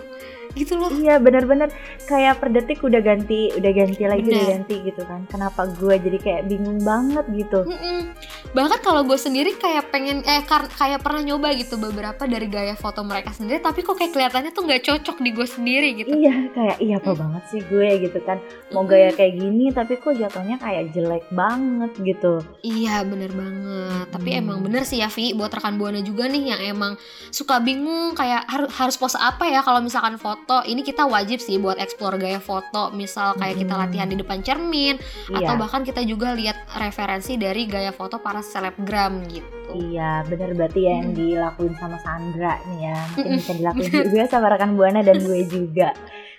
gitu 0.56 0.74
loh 0.74 0.88
Iya 0.88 1.18
bener-bener 1.18 1.68
kayak 2.02 2.40
per 2.40 2.48
detik 2.48 2.80
udah 2.80 2.98
ganti, 2.98 3.52
udah 3.52 3.70
ganti 3.70 4.02
lagi, 4.02 4.22
Bener. 4.22 4.34
udah 4.34 4.46
ganti 4.50 4.74
gitu 4.82 5.02
kan. 5.02 5.20
Kenapa 5.26 5.68
gue 5.68 5.94
jadi 5.94 6.18
kayak 6.18 6.42
bingung 6.46 6.80
banget 6.80 7.24
gitu? 7.30 7.62
Mm-mm. 7.62 8.16
bahkan 8.48 8.80
kalau 8.80 9.04
gue 9.04 9.16
sendiri 9.16 9.52
kayak 9.54 9.90
pengen 9.90 10.24
eh 10.24 10.40
kayak 10.46 10.98
pernah 10.98 11.20
nyoba 11.22 11.52
gitu 11.52 11.76
beberapa 11.76 12.24
dari 12.24 12.46
gaya 12.46 12.72
foto 12.74 13.02
mereka 13.02 13.28
sendiri 13.30 13.60
tapi 13.60 13.82
kok 13.82 13.94
kayak 13.94 14.10
kelihatannya 14.10 14.48
tuh 14.50 14.64
nggak 14.64 14.80
cocok 14.82 15.16
di 15.18 15.30
gue 15.30 15.44
sendiri 15.46 15.88
gitu 15.94 16.08
Iya 16.10 16.34
kayak 16.50 16.76
iya 16.78 16.96
apa 16.96 17.04
Hmm. 17.06 17.20
banget 17.22 17.42
sih 17.46 17.60
gue 17.62 17.88
gitu 18.00 18.18
kan. 18.22 18.38
Mau 18.70 18.82
gaya 18.82 19.12
kayak 19.12 19.34
gini 19.34 19.68
tapi 19.70 19.96
kok 19.96 20.14
jatuhnya 20.14 20.56
kayak 20.56 20.88
jelek 20.90 21.28
banget 21.30 21.92
gitu. 21.98 22.40
Iya 22.62 23.04
bener 23.04 23.28
banget 23.30 24.06
Tapi 24.08 24.28
Hmm. 24.30 24.40
emang 24.40 24.58
bener 24.60 24.82
sih 24.82 24.96
ya 24.96 25.08
Vi 25.08 25.32
Buat 25.32 25.52
rekan 25.52 25.76
Buana 25.76 26.00
juga 26.00 26.24
nih 26.24 26.42
yang 26.48 26.62
emang 26.70 26.92
suka 27.28 27.58
bingung 27.58 28.14
Kayak 28.14 28.46
har- 28.46 28.72
harus 28.72 28.96
pose 28.96 29.16
apa 29.16 29.44
ya 29.44 29.60
kalau 29.60 29.80
misalkan 29.80 30.16
foto 30.16 30.45
Ini 30.48 30.80
kita 30.80 31.02
wajib 31.04 31.38
sih 31.38 31.56
buat 31.56 31.74
explore 31.76 32.16
gaya 32.16 32.38
foto 32.38 32.92
Misal 32.92 33.34
kayak 33.34 33.58
kita 33.58 33.72
Hmm. 33.72 33.82
latihan 33.82 34.06
di 34.06 34.14
depan 34.14 34.40
cermin 34.40 34.94
Atau 35.28 35.42
Iya. 35.42 35.58
bahkan 35.58 35.82
kita 35.82 36.06
juga 36.06 36.30
lihat 36.32 36.54
referensi 36.74 37.34
dari 37.34 37.66
gaya 37.66 37.90
foto 37.90 38.18
para 38.18 38.38
selebgram 38.40 39.26
gitu 39.26 39.55
Iya 39.72 40.22
bener 40.24 40.54
berarti 40.54 40.80
ya 40.84 40.92
yang 41.02 41.10
dilakuin 41.12 41.74
sama 41.74 41.98
Sandra 41.98 42.60
nih 42.68 42.78
ya. 42.86 42.98
Mungkin 43.14 43.32
bisa 43.36 43.52
dilakuin 43.54 43.90
juga 44.06 44.24
sama 44.28 44.46
rekan 44.48 44.78
Buana 44.78 45.00
dan 45.02 45.18
gue 45.18 45.42
juga. 45.46 45.90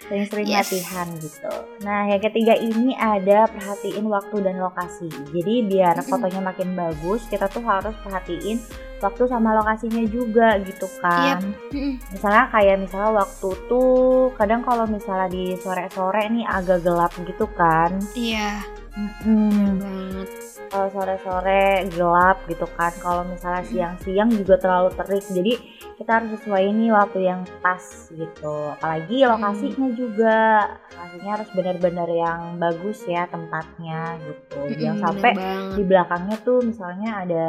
Sering-sering 0.07 0.47
Yes. 0.47 0.71
latihan 0.71 1.07
gitu. 1.19 1.51
Nah 1.83 2.07
yang 2.07 2.23
ketiga 2.23 2.55
ini 2.55 2.95
ada 2.95 3.43
perhatiin 3.51 4.07
waktu 4.07 4.39
dan 4.39 4.55
lokasi. 4.55 5.11
Jadi 5.35 5.67
biar 5.67 5.99
fotonya 5.99 6.39
makin 6.39 6.71
bagus 6.73 7.27
Kita 7.27 7.51
tuh 7.51 7.59
harus 7.59 7.91
perhatiin 7.99 8.55
waktu 8.97 9.23
sama 9.27 9.51
lokasinya 9.53 10.07
juga 10.07 10.55
gitu 10.63 10.87
kan. 11.03 11.43
Mm-mm. 11.75 11.99
Misalnya 12.15 12.47
kayak 12.49 12.87
misalnya 12.87 13.19
waktu 13.19 13.49
tuh 13.67 14.31
Kadang 14.39 14.63
kalau 14.63 14.87
misalnya 14.87 15.27
di 15.27 15.59
sore-sore 15.59 16.23
nih 16.31 16.47
agak 16.47 16.87
gelap 16.87 17.11
gitu 17.19 17.43
kan. 17.51 17.99
Iya 18.15 18.63
Mm-mm. 18.97 19.77
Banget. 19.77 20.29
Kalau 20.67 20.87
sore-sore 20.91 21.87
gelap 21.93 22.43
gitu 22.49 22.65
kan 22.75 22.91
kalau 22.99 23.23
misalnya 23.23 23.63
siang-siang 23.63 24.33
juga 24.35 24.59
terlalu 24.59 24.89
terik 24.99 25.23
jadi 25.31 25.53
kita 25.97 26.11
harus 26.21 26.29
sesuai 26.37 26.65
nih 26.75 26.89
waktu 26.93 27.19
yang 27.25 27.41
pas 27.61 27.81
gitu. 28.09 28.55
Apalagi 28.77 29.17
lokasinya 29.25 29.87
juga 29.95 30.37
lokasinya 30.91 31.31
harus 31.39 31.49
benar-benar 31.53 32.09
yang 32.09 32.39
bagus 32.57 32.99
ya 33.05 33.29
tempatnya 33.29 34.17
gitu. 34.27 34.59
Mm-mm, 34.65 34.77
jangan 34.81 34.97
sampai 35.13 35.31
di 35.77 35.81
belakangnya 35.85 36.37
tuh 36.41 36.59
misalnya 36.65 37.11
ada 37.23 37.47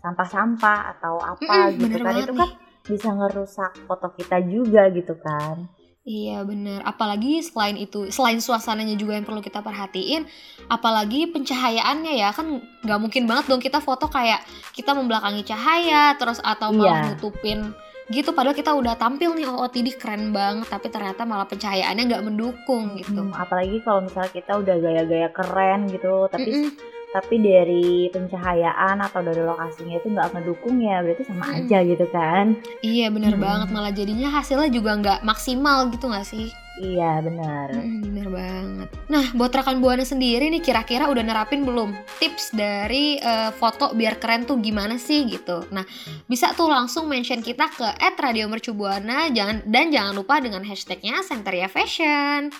sampah-sampah 0.00 0.80
atau 0.96 1.18
apa 1.20 1.74
Mm-mm, 1.74 1.78
gitu 1.82 1.96
kan 2.00 2.14
itu 2.14 2.32
nih. 2.32 2.38
kan 2.40 2.50
bisa 2.86 3.08
ngerusak 3.10 3.72
foto 3.90 4.14
kita 4.14 4.38
juga 4.46 4.86
gitu 4.94 5.18
kan 5.18 5.66
Iya 6.06 6.46
bener, 6.46 6.86
apalagi 6.86 7.42
selain 7.42 7.74
itu, 7.74 8.06
selain 8.14 8.38
suasananya 8.38 8.94
juga 8.94 9.18
yang 9.18 9.26
perlu 9.26 9.42
kita 9.42 9.58
perhatiin, 9.58 10.22
apalagi 10.70 11.26
pencahayaannya 11.26 12.14
ya 12.14 12.30
kan 12.30 12.62
nggak 12.86 13.00
mungkin 13.02 13.26
banget 13.26 13.50
dong 13.50 13.58
kita 13.58 13.82
foto 13.82 14.06
kayak 14.06 14.38
kita 14.70 14.94
membelakangi 14.94 15.42
cahaya 15.42 16.14
terus 16.14 16.38
atau 16.38 16.70
malah 16.70 17.02
Iya. 17.02 17.06
nutupin 17.10 17.74
gitu 18.06 18.30
padahal 18.30 18.54
kita 18.54 18.70
udah 18.70 18.94
tampil 18.94 19.34
nih 19.34 19.50
OOTD 19.50 19.98
keren 19.98 20.30
banget 20.30 20.70
tapi 20.70 20.94
ternyata 20.94 21.26
malah 21.26 21.42
pencahayaannya 21.42 22.06
nggak 22.06 22.22
mendukung 22.22 22.94
gitu. 22.94 23.26
Hmm, 23.26 23.34
apalagi 23.34 23.82
kalau 23.82 24.06
misalnya 24.06 24.30
kita 24.30 24.52
udah 24.54 24.76
gaya-gaya 24.78 25.28
keren 25.34 25.90
gitu 25.90 26.30
tapi 26.30 26.46
Mm-mm. 26.46 26.70
Tapi 27.16 27.40
dari 27.40 28.12
pencahayaan 28.12 29.00
atau 29.00 29.24
dari 29.24 29.40
lokasinya 29.40 29.96
itu 29.96 30.12
nggak 30.12 30.36
ngedukung 30.36 30.76
ya 30.84 31.00
berarti 31.00 31.24
sama 31.24 31.48
Mm-mm. 31.48 31.58
aja 31.64 31.78
gitu 31.80 32.06
kan 32.12 32.46
Iya 32.84 33.08
bener 33.08 33.32
Mm-mm. 33.32 33.46
banget 33.48 33.68
malah 33.72 33.88
jadinya 33.90 34.28
hasilnya 34.28 34.68
juga 34.68 34.92
nggak 35.00 35.20
maksimal 35.24 35.88
gitu 35.88 36.12
nggak 36.12 36.28
sih? 36.28 36.52
iya 36.76 37.24
benar 37.24 37.72
Mm, 37.72 38.04
bener 38.04 38.28
banget. 38.28 38.88
Nah, 39.08 39.32
buat 39.32 39.48
rekan 39.48 39.80
buana 39.80 40.04
sendiri 40.04 40.52
nih 40.52 40.60
kira-kira 40.60 41.08
udah 41.08 41.24
nerapin 41.24 41.64
belum 41.64 41.96
tips 42.20 42.52
dari 42.52 43.16
eh, 43.16 43.48
foto 43.56 43.96
biar 43.96 44.20
keren 44.20 44.44
tuh 44.44 44.60
gimana 44.60 45.00
sih 45.00 45.24
gitu. 45.24 45.64
Nah, 45.72 45.88
bisa 46.28 46.52
tuh 46.52 46.68
langsung 46.68 47.08
mention 47.08 47.40
kita 47.40 47.72
ke 47.72 47.88
@radiomercubuana 47.96 49.32
jangan 49.32 49.64
dan 49.64 49.88
jangan 49.88 50.12
lupa 50.12 50.36
dengan 50.36 50.60
hashtagnya 50.68 51.24
Santeria 51.24 51.72
Fashion. 51.72 52.52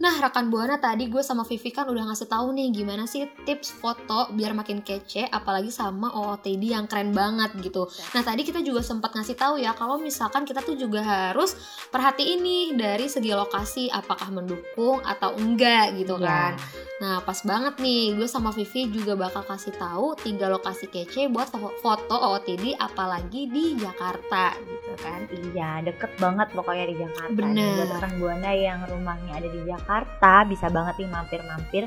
Nah, 0.00 0.16
rekan 0.18 0.48
Buana 0.48 0.76
tadi 0.76 1.06
gue 1.06 1.20
sama 1.20 1.44
Vivi 1.44 1.68
kan 1.68 1.84
udah 1.84 2.08
ngasih 2.08 2.24
tahu 2.26 2.50
nih 2.50 2.72
gimana 2.72 3.04
sih 3.04 3.28
tips 3.38 3.74
foto 3.74 4.32
biar 4.32 4.52
makin 4.52 4.80
kece 4.80 5.28
apalagi 5.28 5.68
sama 5.70 6.08
OOTD 6.10 6.72
yang 6.72 6.88
keren 6.88 7.12
banget 7.12 7.52
gitu. 7.60 7.84
Nah, 8.10 8.22
tadi 8.22 8.40
kita 8.40 8.60
juga 8.60 8.80
sempat 8.80 9.12
ngasih 9.12 9.36
tahu 9.36 9.54
ya 9.56 9.72
kalau 9.72 9.96
misalkan 9.96 10.42
kita 10.42 10.60
tuh 10.60 10.72
juga 10.74 11.04
harus 11.04 11.52
perhatiin 11.88 12.40
nih 12.40 12.64
dari 12.74 13.06
segi 13.06 13.28
lokasi 13.30 13.92
apakah 13.92 14.32
mendukung 14.32 15.04
atau 15.04 15.36
enggak 15.36 15.92
gitu 15.94 16.16
Iya. 16.16 16.24
kan. 16.24 16.52
Nah, 16.98 17.16
pas 17.20 17.40
banget 17.42 17.76
nih 17.76 18.12
gue 18.14 18.26
sama 18.26 18.50
Vivi 18.50 18.88
juga 18.90 19.12
bakal 19.14 19.44
kasih 19.44 19.72
tahu 19.72 20.16
tiga 20.16 20.48
lokasi 20.48 20.88
kece 20.88 21.28
buat 21.28 21.48
fo- 21.50 21.76
foto 21.76 22.16
OOTD 22.16 22.72
apalagi 22.74 23.46
di 23.46 23.76
Jakarta 23.76 24.56
gitu 24.56 24.89
kan. 25.00 25.20
iya 25.32 25.70
deket 25.80 26.12
banget 26.20 26.48
pokoknya 26.52 26.84
di 26.88 26.96
Jakarta 27.00 27.34
Bener. 27.34 27.74
Buat 27.76 27.90
rekan 27.96 28.12
buana 28.20 28.50
yang 28.52 28.80
rumahnya 28.86 29.32
ada 29.40 29.48
di 29.48 29.60
Jakarta 29.64 30.32
bisa 30.46 30.66
banget 30.68 30.94
nih 31.00 31.10
mampir-mampir 31.10 31.84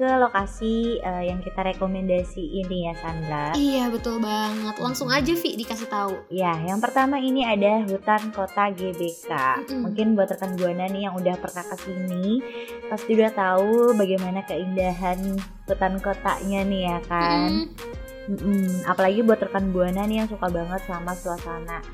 ke 0.00 0.08
lokasi 0.16 0.96
eh, 0.96 1.28
yang 1.28 1.44
kita 1.44 1.60
rekomendasi 1.60 2.40
ini 2.40 2.88
ya 2.88 2.96
Sandra 2.96 3.52
Iya, 3.52 3.92
betul 3.92 4.16
banget. 4.24 4.80
Langsung 4.80 5.12
aja 5.12 5.28
Vi 5.28 5.60
dikasih 5.60 5.92
tahu. 5.92 6.24
Ya, 6.32 6.56
yang 6.64 6.80
pertama 6.80 7.20
ini 7.20 7.44
ada 7.44 7.84
hutan 7.84 8.32
kota 8.32 8.72
GBK. 8.72 9.28
Mm-mm. 9.28 9.84
Mungkin 9.84 10.16
buat 10.16 10.32
rekan 10.32 10.56
buana 10.56 10.88
nih 10.88 11.04
yang 11.04 11.14
udah 11.20 11.36
pernah 11.36 11.64
ke 11.68 11.76
sini, 11.84 12.40
pasti 12.88 13.12
udah 13.12 13.32
tahu 13.36 13.92
bagaimana 13.92 14.40
keindahan 14.48 15.36
hutan 15.68 16.00
kotanya 16.00 16.60
nih 16.64 16.82
ya 16.88 16.98
kan. 17.04 17.68
Mm. 17.68 17.68
Mm-mm. 18.32 18.88
Apalagi 18.88 19.20
buat 19.20 19.40
rekan 19.42 19.68
buana 19.68 20.08
nih 20.08 20.24
yang 20.24 20.28
suka 20.32 20.48
banget 20.48 20.80
sama 20.88 21.12
suasana 21.12 21.84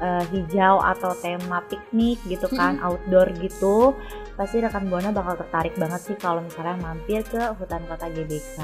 eh, 0.00 0.24
hijau 0.32 0.80
atau 0.80 1.12
tema 1.18 1.60
piknik 1.68 2.20
gitu 2.28 2.48
kan, 2.52 2.78
outdoor 2.80 3.28
gitu. 3.40 3.92
Pasti 4.32 4.58
rekan 4.58 4.88
buana 4.88 5.12
bakal 5.12 5.36
tertarik 5.36 5.76
banget 5.76 6.00
sih 6.02 6.16
kalau 6.16 6.40
misalnya 6.40 6.80
mampir 6.80 7.20
ke 7.22 7.52
hutan 7.52 7.84
kota 7.84 8.08
GBK. 8.08 8.58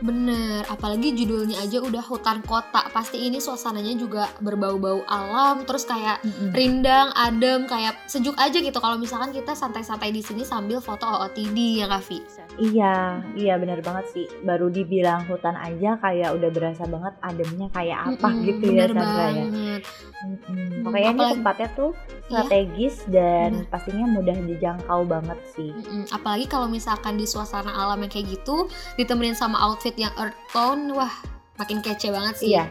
Bener, 0.00 0.60
apalagi 0.68 1.10
judulnya 1.10 1.56
aja 1.58 1.80
udah 1.80 2.04
hutan 2.04 2.44
kota. 2.44 2.84
Pasti 2.90 3.24
ini 3.24 3.40
suasananya 3.40 3.96
juga 3.96 4.28
berbau-bau 4.38 5.00
alam, 5.06 5.64
terus 5.64 5.82
kayak 5.82 6.20
Mm-mm. 6.20 6.52
rindang, 6.52 7.16
adem, 7.16 7.64
kayak 7.64 7.96
sejuk 8.04 8.36
aja 8.36 8.60
gitu. 8.60 8.76
Kalau 8.76 8.96
misalkan 8.96 9.32
kita 9.32 9.56
santai-santai 9.56 10.12
di 10.12 10.20
sini 10.20 10.44
sambil 10.44 10.84
foto 10.84 11.08
OOTD 11.08 11.80
ya 11.80 11.88
Kak 11.88 12.02
Vi? 12.04 12.18
Iya, 12.56 12.94
iya 13.34 13.54
benar 13.56 13.80
banget 13.80 14.12
sih. 14.12 14.26
Baru 14.40 14.68
dibilang 14.68 15.24
hutan 15.24 15.56
aja 15.56 15.96
kayak 15.96 16.36
udah 16.36 16.50
berasa 16.52 16.84
banget 16.84 17.14
ademnya 17.20 17.68
kayak 17.72 17.98
apa 18.04 18.28
Mm-mm, 18.28 18.44
gitu 18.44 18.64
ya 18.68 18.84
bener 18.84 18.90
Sandra 18.92 19.26
ya. 19.26 19.44
Mm-mm. 19.44 20.84
Pokoknya 20.84 21.10
ini 21.12 21.24
tempatnya 21.40 21.68
tuh 21.72 21.92
Iya. 22.26 22.42
strategis 22.42 22.96
dan 23.06 23.50
Bener. 23.54 23.70
pastinya 23.70 24.06
mudah 24.10 24.34
dijangkau 24.34 25.05
banget 25.06 25.38
sih. 25.50 25.70
Mm-mm, 25.70 26.10
Apalagi 26.10 26.44
kalau 26.44 26.66
misalkan 26.66 27.14
di 27.14 27.24
suasana 27.24 27.70
alam 27.70 27.98
yang 27.98 28.10
kayak 28.10 28.26
gitu, 28.28 28.66
ditemenin 28.94 29.32
sama 29.32 29.56
outfit 29.62 29.94
yang 29.94 30.12
earth 30.16 30.36
tone, 30.50 30.90
wah 30.90 31.10
makin 31.56 31.80
kece 31.80 32.10
banget 32.10 32.34
sih. 32.36 32.52
Iya. 32.52 32.66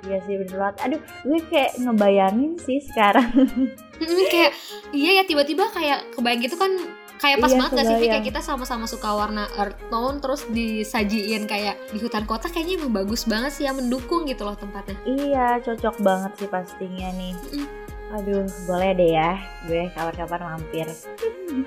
Iya 0.00 0.18
sih 0.24 0.34
bener 0.34 0.56
banget. 0.58 0.76
Aduh, 0.82 1.00
gue 1.22 1.38
kayak 1.46 1.70
ngebayangin 1.78 2.52
sih 2.58 2.80
sekarang. 2.82 3.28
Mm-mm, 4.00 4.26
kayak 4.26 4.52
iya 4.90 5.20
ya 5.20 5.24
tiba-tiba 5.24 5.68
kayak 5.68 6.10
kebayang 6.12 6.40
gitu 6.40 6.56
kan 6.56 6.72
kayak 7.20 7.36
pas 7.36 7.52
Iya, 7.52 7.58
banget 7.60 7.72
gak 7.76 7.84
sih 7.84 7.96
Vi? 8.00 8.08
kayak 8.08 8.24
kita 8.24 8.40
sama-sama 8.40 8.88
suka 8.88 9.12
warna 9.12 9.44
earth 9.54 9.76
tone 9.86 10.18
terus 10.18 10.48
disajiin 10.48 11.44
kayak 11.44 11.76
di 11.92 12.00
hutan 12.00 12.24
kota 12.24 12.48
kayaknya 12.48 12.80
emang 12.80 12.96
bagus 12.96 13.28
banget 13.28 13.52
sih 13.52 13.68
ya 13.68 13.76
mendukung 13.76 14.24
gitu 14.24 14.40
loh 14.40 14.56
tempatnya. 14.56 14.96
iya, 15.04 15.60
cocok 15.60 16.00
banget 16.00 16.32
sih 16.34 16.48
pastinya 16.48 17.12
nih. 17.12 17.36
Mm-mm. 17.36 17.64
Aduh, 18.10 18.42
boleh 18.66 18.90
deh 18.92 19.10
ya. 19.12 19.38
Gue 19.64 19.86
kapan-kapan 19.92 20.40
mampir. 20.44 20.86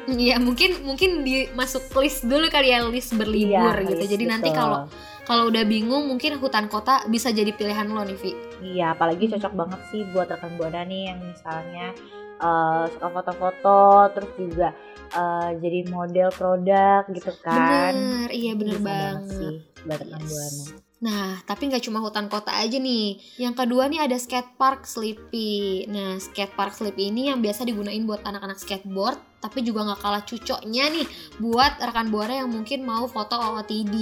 Iya 0.05 0.39
mungkin 0.39 0.83
mungkin 0.83 1.23
di 1.23 1.47
masuk 1.51 1.87
list 1.97 2.23
dulu 2.23 2.47
kali 2.47 2.71
ya 2.71 2.83
list 2.83 3.15
berlibur 3.15 3.51
Iya, 3.73 3.83
gitu. 3.85 3.99
list, 3.99 4.11
Jadi 4.11 4.23
nanti 4.25 4.49
betul. 4.49 4.59
kalau 4.59 4.79
kalau 5.23 5.43
udah 5.47 5.63
bingung 5.63 6.03
mungkin 6.05 6.35
hutan 6.35 6.67
kota 6.67 7.07
bisa 7.07 7.31
jadi 7.31 7.51
pilihan 7.51 7.87
lo 7.87 8.03
nih 8.03 8.17
Vi. 8.17 8.31
Iya, 8.61 8.91
apalagi 8.91 9.27
cocok 9.29 9.53
banget 9.53 9.79
sih 9.87 10.03
buat 10.11 10.27
rekan 10.27 10.55
buana 10.55 10.83
nih 10.83 11.01
yang 11.09 11.19
misalnya 11.21 11.95
eh, 12.37 12.83
suka 12.89 13.07
foto-foto, 13.09 13.79
terus 14.11 14.31
juga 14.35 14.67
eh, 15.09 15.49
jadi 15.57 15.79
model 15.87 16.27
produk 16.29 17.07
gitu 17.07 17.31
kan. 17.39 17.55
Bener, 17.95 18.27
iya 18.31 18.51
bener 18.53 18.77
Bisa 18.77 18.85
banget. 18.85 19.31
sih. 19.31 19.55
buat 19.83 19.97
rekan 19.97 20.19
Yes. 20.19 20.27
buana. 20.27 20.65
Nah, 21.03 21.43
tapi 21.43 21.67
nggak 21.67 21.83
cuma 21.83 21.99
hutan 21.99 22.31
kota 22.31 22.55
aja 22.55 22.79
nih. 22.79 23.19
Yang 23.35 23.53
kedua 23.59 23.91
nih 23.91 24.07
ada 24.07 24.15
skate 24.15 24.55
park 24.55 24.87
Sleepy. 24.87 25.83
Nah, 25.91 26.15
skate 26.15 26.55
park 26.55 26.71
Sleepy 26.79 27.11
ini 27.11 27.27
yang 27.27 27.43
biasa 27.43 27.67
digunain 27.67 28.07
buat 28.07 28.23
anak-anak 28.23 28.55
skateboard, 28.55 29.19
tapi 29.43 29.59
juga 29.59 29.83
nggak 29.83 29.99
kalah 29.99 30.23
cucoknya 30.23 30.87
nih 30.89 31.07
buat 31.37 31.75
rekan 31.77 32.07
buana 32.07 32.39
yang 32.39 32.47
mungkin 32.47 32.81
mau 32.81 33.03
foto 33.05 33.35
OOTD. 33.35 33.95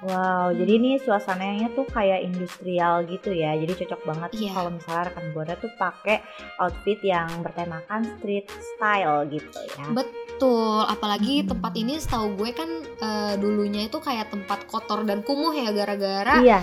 Wow, 0.00 0.50
jadi 0.50 0.72
ini 0.74 0.90
suasananya 0.98 1.70
tuh 1.70 1.86
kayak 1.86 2.24
industrial 2.24 3.04
gitu 3.04 3.30
ya. 3.30 3.54
Jadi 3.54 3.72
cocok 3.78 4.00
banget 4.02 4.30
Iya. 4.34 4.50
kalau 4.52 4.70
misalnya 4.72 5.02
rekan 5.06 5.26
buana 5.30 5.54
tuh 5.54 5.70
pakai 5.76 6.16
outfit 6.58 6.98
yang 7.00 7.28
bertemakan 7.40 8.00
street 8.16 8.48
style 8.50 9.28
gitu 9.28 9.60
ya. 9.70 9.86
Betul, 9.92 10.82
apalagi 10.84 11.44
Hmm. 11.44 11.48
tempat 11.50 11.72
ini 11.74 11.94
setahu 11.96 12.34
gue 12.34 12.50
kan 12.50 12.70
eh, 12.98 13.34
dulunya 13.36 13.86
itu 13.86 13.96
kayak 13.96 14.28
tempat 14.28 14.66
kotor 14.66 15.04
dan 15.04 15.20
kumuh 15.20 15.52
ya 15.52 15.70
gara-gara 15.70 16.40
Iya, 16.40 16.60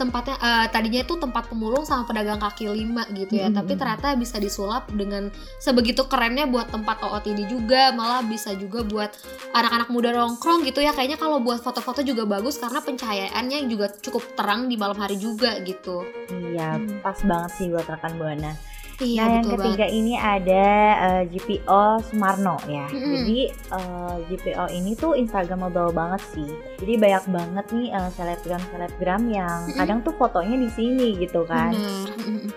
tempatnya 0.00 0.40
eh, 0.40 0.66
tadinya 0.72 1.04
itu 1.04 1.20
tempat 1.20 1.52
pemulung 1.52 1.84
sama 1.84 2.08
pedagang 2.08 2.40
kaki 2.40 2.72
lima 2.72 3.04
gitu 3.12 3.36
ya 3.36 3.52
Mm-mm. 3.52 3.60
tapi 3.60 3.76
ternyata 3.76 4.16
bisa 4.16 4.40
disulap 4.40 4.88
dengan 4.88 5.28
sebegitu 5.60 6.08
kerennya 6.08 6.48
buat 6.48 6.72
tempat 6.72 7.04
OOTD 7.04 7.44
juga 7.52 7.92
malah 7.92 8.24
bisa 8.24 8.56
juga 8.56 8.80
buat 8.80 9.12
anak-anak 9.52 9.92
muda 9.92 10.16
nongkrong 10.16 10.64
gitu 10.64 10.80
ya 10.80 10.96
kayaknya 10.96 11.20
kalau 11.20 11.36
buat 11.44 11.60
foto-foto 11.60 12.00
juga 12.00 12.24
bagus 12.24 12.56
karena 12.56 12.80
pencahayaannya 12.80 13.68
juga 13.68 13.92
cukup 13.92 14.24
terang 14.32 14.72
di 14.72 14.80
malam 14.80 14.96
hari 14.96 15.20
juga 15.20 15.60
gitu 15.60 16.00
iya, 16.32 16.80
Hmm. 16.80 17.02
pas 17.02 17.18
banget 17.26 17.50
sih 17.58 17.66
buat 17.68 17.84
rekan 17.84 18.14
buana. 18.16 18.54
Iya 19.02 19.24
nah, 19.24 19.32
yang 19.40 19.46
ketiga 19.48 19.86
banget 19.86 19.98
ini 19.98 20.14
ada 20.16 20.66
eh, 21.00 21.22
GPO 21.28 21.82
Sumarno 22.06 22.56
ya. 22.68 22.86
Mm-mm. 22.88 23.12
Jadi 23.16 23.40
eh, 23.48 24.14
GPO 24.28 24.64
ini 24.76 24.90
tuh 24.96 25.12
Instagramable 25.16 25.90
banget 25.92 26.22
sih. 26.32 26.50
Jadi 26.80 26.92
banyak 26.96 27.24
banget 27.28 27.66
nih 27.72 27.88
eh, 27.92 28.10
selebgram 28.14 28.62
selebgram 28.70 29.22
yang 29.28 29.58
Mm-mm. 29.68 29.78
kadang 29.78 29.98
tuh 30.04 30.14
fotonya 30.16 30.56
di 30.60 30.70
sini 30.72 31.16
gitu 31.18 31.44
kan. 31.48 31.72
Bener. 31.72 32.52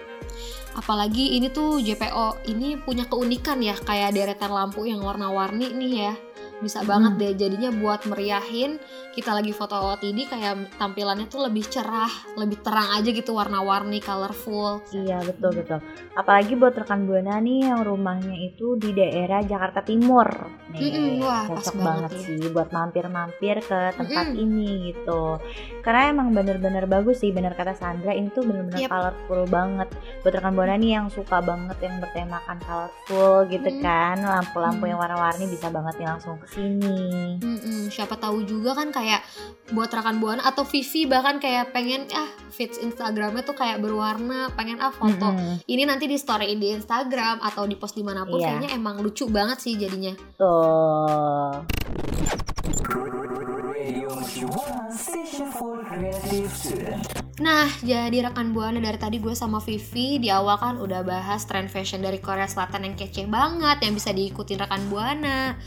Apalagi 0.73 1.37
ini 1.37 1.53
tuh 1.53 1.77
JPO 1.77 2.49
ini 2.49 2.81
punya 2.81 3.05
keunikan 3.05 3.61
ya 3.61 3.77
kayak 3.77 4.17
deretan 4.17 4.49
lampu 4.49 4.89
yang 4.89 5.05
warna-warni 5.05 5.69
nih 5.69 5.93
ya 6.09 6.13
bisa 6.59 6.81
banget 6.81 7.11
Hmm. 7.11 7.19
deh 7.19 7.33
jadinya 7.33 7.69
buat 7.71 8.03
meriahin 8.03 8.77
kita 9.09 9.31
lagi 9.31 9.49
foto 9.49 9.73
OOTD 9.73 10.25
kayak 10.25 10.53
tampilannya 10.73 11.25
tuh 11.25 11.43
lebih 11.43 11.63
cerah 11.63 12.09
lebih 12.33 12.59
terang 12.59 12.93
aja 12.93 13.07
gitu 13.07 13.31
warna-warni 13.31 13.97
colorful 13.97 14.83
Iya 14.91 15.21
betul 15.21 15.55
betul. 15.55 15.79
Apalagi 16.13 16.53
buat 16.53 16.73
rekan 16.73 17.03
buana 17.03 17.37
nih 17.37 17.67
yang 17.67 17.81
rumahnya 17.81 18.35
itu 18.35 18.75
di 18.75 18.91
daerah 18.91 19.41
Jakarta 19.41 19.81
Timur. 19.81 20.25
Nih, 20.69 20.89
Mm-mm, 20.89 21.21
wah, 21.21 21.45
pas 21.47 21.61
cocok 21.61 21.75
banget 21.75 21.85
banget 21.85 22.11
ya. 22.11 22.21
sih 22.23 22.49
buat 22.49 22.69
mampir-mampir 22.69 23.55
ke 23.59 23.79
tempat 23.93 24.25
Mm-mm. 24.27 24.43
ini 24.43 24.67
gitu. 24.87 25.37
Karena 25.79 26.09
emang 26.09 26.31
bener-bener 26.31 26.85
bagus 26.85 27.19
sih, 27.19 27.29
bener 27.29 27.53
kata 27.53 27.73
Sandra 27.73 28.11
ini 28.11 28.29
tuh 28.29 28.41
bener-bener 28.41 28.79
Yep. 28.79 28.89
colorful 28.89 29.41
banget. 29.47 29.89
Buat 30.21 30.33
rekan 30.35 30.53
buana 30.53 30.75
nih 30.75 30.91
yang 30.91 31.07
suka 31.07 31.37
banget 31.39 31.77
yang 31.79 31.95
bertemakan 31.99 32.57
colorful 32.59 33.13
gitu 33.47 33.69
Mm. 33.69 33.79
kan, 33.79 34.17
lampu-lampu 34.19 34.83
yang 34.85 34.97
warna-warni 34.97 35.45
bisa 35.45 35.67
banget 35.67 35.93
nih 35.95 36.07
langsung 36.07 36.37
sini. 36.53 36.95
Mm-mm, 37.37 37.89
siapa 37.89 38.13
tahu 38.15 38.45
juga 38.45 38.73
kan 38.73 38.89
kayak 38.89 39.25
buat 39.69 39.89
rekan 39.89 40.17
buana 40.17 40.43
atau 40.43 40.61
Vivi 40.63 41.03
bahkan 41.03 41.37
kayak 41.37 41.71
pengen 41.71 42.05
ah 42.11 42.25
feeds 42.49 42.77
Instagramnya 42.77 43.41
tuh 43.41 43.53
kayak 43.53 43.79
berwarna 43.79 44.53
pengen 44.53 44.77
ah 44.77 44.91
foto 44.91 45.33
Mm-mm. 45.33 45.65
ini 45.65 45.83
nanti 45.83 46.05
di 46.05 46.13
story 46.15 46.53
di 46.53 46.69
Instagram 46.71 47.41
atau 47.41 47.65
di 47.65 47.73
post 47.73 47.93
di 47.93 48.03
mana 48.03 48.21
pun 48.21 48.37
Iya. 48.37 48.53
kayaknya 48.53 48.69
emang 48.71 49.01
lucu 49.01 49.25
banget 49.25 49.57
sih 49.59 49.73
jadinya 49.73 50.13
Tuh. 50.37 51.65
Nah, 57.39 57.67
jadi 57.81 58.29
rekan 58.29 58.53
buana 58.53 58.77
dari 58.77 58.95
tadi 58.95 59.17
gue 59.17 59.33
sama 59.33 59.57
Vivi 59.57 60.17
di 60.17 60.29
awal 60.29 60.55
kan 60.55 60.75
udah 60.77 61.01
bahas 61.01 61.43
tren 61.43 61.65
fashion 61.65 61.99
dari 61.99 62.17
Korea 62.17 62.45
Selatan 62.45 62.85
yang 62.85 62.95
kece 62.95 63.25
banget 63.25 63.81
yang 63.81 63.93
bisa 63.93 64.13
diikutin 64.13 64.61
rekan 64.61 64.87
buana. 64.87 65.57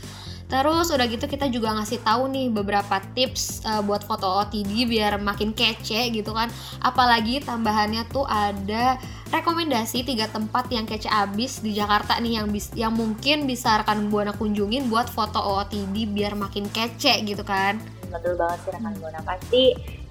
Terus 0.47 0.87
udah 0.95 1.05
gitu 1.11 1.27
kita 1.27 1.51
juga 1.51 1.75
ngasih 1.75 1.99
tahu 2.07 2.31
nih 2.31 2.47
beberapa 2.47 3.03
tips 3.11 3.67
eh, 3.67 3.83
buat 3.83 4.07
foto 4.07 4.23
OTD 4.43 4.87
biar 4.87 5.19
makin 5.19 5.51
kece 5.51 6.07
gitu 6.15 6.31
kan. 6.31 6.47
Apalagi 6.79 7.43
tambahannya 7.43 8.07
tuh 8.07 8.23
ada 8.23 8.95
rekomendasi 9.27 10.07
tiga 10.07 10.31
tempat 10.31 10.71
yang 10.71 10.87
kece 10.87 11.11
abis 11.11 11.59
di 11.59 11.75
Jakarta 11.75 12.15
nih 12.23 12.39
yang 12.39 12.47
bis, 12.47 12.71
yang 12.79 12.95
mungkin 12.95 13.43
bisa 13.43 13.83
rekan 13.83 14.07
buana 14.07 14.31
kunjungin 14.31 14.87
buat 14.87 15.11
foto 15.11 15.43
OOTD 15.43 16.15
biar 16.15 16.39
makin 16.39 16.71
kece 16.71 17.27
gitu 17.27 17.43
kan. 17.43 17.79
betul 18.07 18.39
banget 18.39 18.59
sih 18.63 18.71
rekan 18.71 18.93
buana 19.03 19.19
pasti 19.27 19.63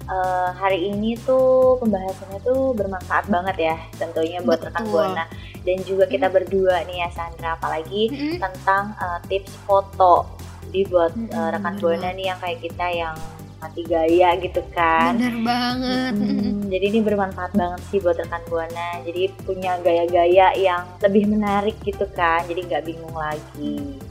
eh, 0.07 0.49
hari 0.55 0.89
ini 0.91 1.19
tuh 1.21 1.77
pembahasannya 1.83 2.39
tuh 2.41 2.73
bermanfaat 2.73 3.27
banget 3.27 3.55
ya 3.71 3.75
tentunya 3.99 4.39
buat 4.41 4.63
rekan 4.63 4.87
buana. 4.87 5.25
Dan 5.67 5.83
juga 5.83 6.07
kita 6.07 6.31
berdua 6.31 6.87
nih 6.87 7.03
ya 7.03 7.09
Sandra. 7.11 7.59
Apalagi 7.59 8.09
Mm-mm. 8.11 8.37
tentang 8.39 8.95
eh, 8.97 9.19
tips 9.27 9.53
foto 9.67 10.37
jadi 10.67 10.81
buat 10.91 11.11
eh, 11.15 11.31
Mm-mm, 11.31 11.53
rekan 11.55 11.73
bener 11.75 11.83
buana 11.83 12.07
nih 12.11 12.25
yang 12.31 12.39
kayak 12.43 12.59
kita 12.59 12.87
yang 12.91 13.15
mati 13.57 13.81
gaya 13.89 14.29
gitu 14.37 14.61
kan. 14.75 15.17
Bener 15.17 15.35
banget. 15.41 16.13
Mm, 16.13 16.67
jadi 16.73 16.85
ini 16.93 16.99
bermanfaat 17.01 17.51
banget 17.57 17.81
sih 17.89 17.99
buat 18.03 18.17
rekan 18.19 18.43
buana. 18.51 19.01
Jadi 19.01 19.33
punya 19.41 19.81
gaya-gaya 19.81 20.53
yang 20.53 20.85
lebih 21.01 21.25
menarik 21.25 21.75
gitu 21.81 22.05
kan. 22.13 22.45
Jadi 22.45 22.69
nggak 22.69 22.85
bingung 22.85 23.15
lagi. 23.17 23.81
Hmm, 23.81 24.06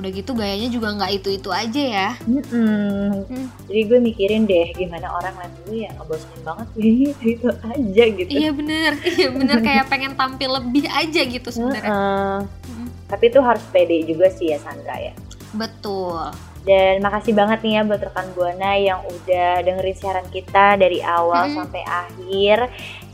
udah 0.00 0.10
gitu 0.10 0.32
gayanya 0.32 0.68
juga 0.72 0.88
nggak 0.96 1.12
itu-itu 1.20 1.50
aja 1.52 1.82
ya. 1.84 2.10
Mm-mm. 2.24 3.28
Hmm. 3.28 3.46
Jadi 3.68 3.80
gue 3.84 3.98
mikirin 4.00 4.48
deh 4.48 4.72
gimana 4.72 5.12
orang 5.12 5.36
lihat 5.36 5.54
gue 5.68 5.76
ya 5.84 5.90
ngebosenin 5.94 6.40
banget 6.42 6.66
kayaknya 6.72 7.08
itu, 7.12 7.24
itu 7.28 7.48
aja 7.52 8.04
gitu. 8.16 8.30
Iya 8.32 8.50
bener, 8.56 8.92
iya 9.20 9.28
bener 9.28 9.58
kayak 9.60 9.84
pengen 9.92 10.12
tampil 10.16 10.50
lebih 10.56 10.88
aja 10.88 11.20
gitu 11.28 11.48
sebenarnya. 11.52 11.92
Heeh. 11.92 12.38
Mm. 12.72 12.88
Tapi 13.06 13.24
itu 13.28 13.40
harus 13.44 13.64
pede 13.68 13.96
juga 14.08 14.26
sih 14.32 14.50
ya 14.50 14.58
Sandra 14.58 14.96
ya. 14.96 15.12
Betul. 15.52 16.32
Dan 16.60 17.00
makasih 17.00 17.32
banget 17.32 17.64
nih 17.64 17.80
ya 17.80 17.82
buat 17.88 18.00
rekan 18.04 18.28
Buana 18.36 18.76
yang 18.76 19.00
udah 19.04 19.64
dengerin 19.64 19.96
siaran 19.96 20.28
kita 20.28 20.76
dari 20.76 21.00
awal 21.00 21.48
Mm-mm. 21.48 21.56
sampai 21.60 21.82
akhir. 21.84 22.58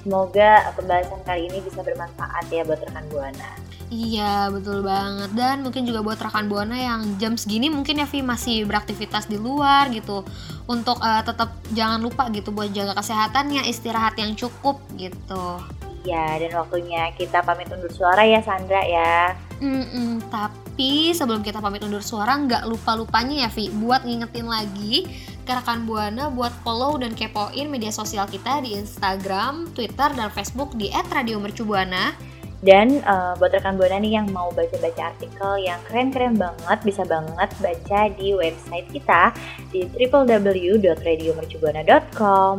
Semoga 0.06 0.70
pembahasan 0.78 1.18
kali 1.26 1.50
ini 1.50 1.58
bisa 1.66 1.82
bermanfaat 1.82 2.46
ya 2.50 2.62
buat 2.62 2.78
rekan 2.78 3.06
Buana. 3.10 3.65
Iya 3.86 4.50
betul 4.50 4.82
banget 4.82 5.30
dan 5.38 5.62
mungkin 5.62 5.86
juga 5.86 6.02
buat 6.02 6.18
rekan 6.18 6.50
buana 6.50 6.74
yang 6.74 7.22
jam 7.22 7.38
segini 7.38 7.70
mungkin 7.70 8.02
ya 8.02 8.06
Vi 8.10 8.18
masih 8.18 8.66
beraktivitas 8.66 9.30
di 9.30 9.38
luar 9.38 9.86
gitu 9.94 10.26
untuk 10.66 10.98
eh, 10.98 11.22
tetap 11.22 11.54
jangan 11.70 12.02
lupa 12.02 12.26
gitu 12.34 12.50
buat 12.50 12.74
jaga 12.74 12.98
kesehatannya 12.98 13.62
istirahat 13.70 14.18
yang 14.18 14.34
cukup 14.34 14.82
gitu. 14.98 15.62
Iya, 16.06 16.38
dan 16.38 16.54
waktunya 16.54 17.10
kita 17.18 17.42
pamit 17.42 17.66
undur 17.66 17.90
suara 17.90 18.22
ya 18.22 18.38
Sandra 18.38 18.78
ya. 18.78 19.34
Mm-mm, 19.58 20.22
tapi 20.30 21.10
sebelum 21.10 21.42
kita 21.42 21.58
pamit 21.58 21.82
undur 21.82 22.02
suara 22.02 22.38
nggak 22.38 22.66
lupa 22.70 22.94
lupanya 22.94 23.46
ya 23.46 23.50
Vi 23.50 23.74
buat 23.74 24.06
ngingetin 24.06 24.46
lagi 24.46 25.06
ke 25.46 25.50
rekan 25.54 25.86
buana 25.86 26.30
buat 26.30 26.50
follow 26.66 26.98
dan 26.98 27.14
kepoin 27.14 27.70
media 27.70 27.90
sosial 27.90 28.26
kita 28.26 28.62
di 28.62 28.78
Instagram, 28.78 29.70
Twitter 29.74 30.10
dan 30.14 30.30
Facebook 30.30 30.74
di 30.74 30.90
@radiomercubuana. 30.90 32.35
Dan 32.56 32.98
eh, 32.98 33.32
buat 33.36 33.50
rekan 33.50 33.76
Buana 33.76 33.96
nih 33.96 34.14
yang 34.14 34.30
mau 34.30 34.50
baca-baca 34.50 35.10
artikel 35.10 35.52
yang 35.60 35.78
keren-keren 35.84 36.34
banget, 36.34 36.78
bisa 36.82 37.02
banget 37.04 37.50
baca 37.54 38.00
di 38.12 38.32
website 38.32 38.86
kita 38.90 39.32
di 39.70 39.86
www.radiomercubuana.com. 39.86 42.56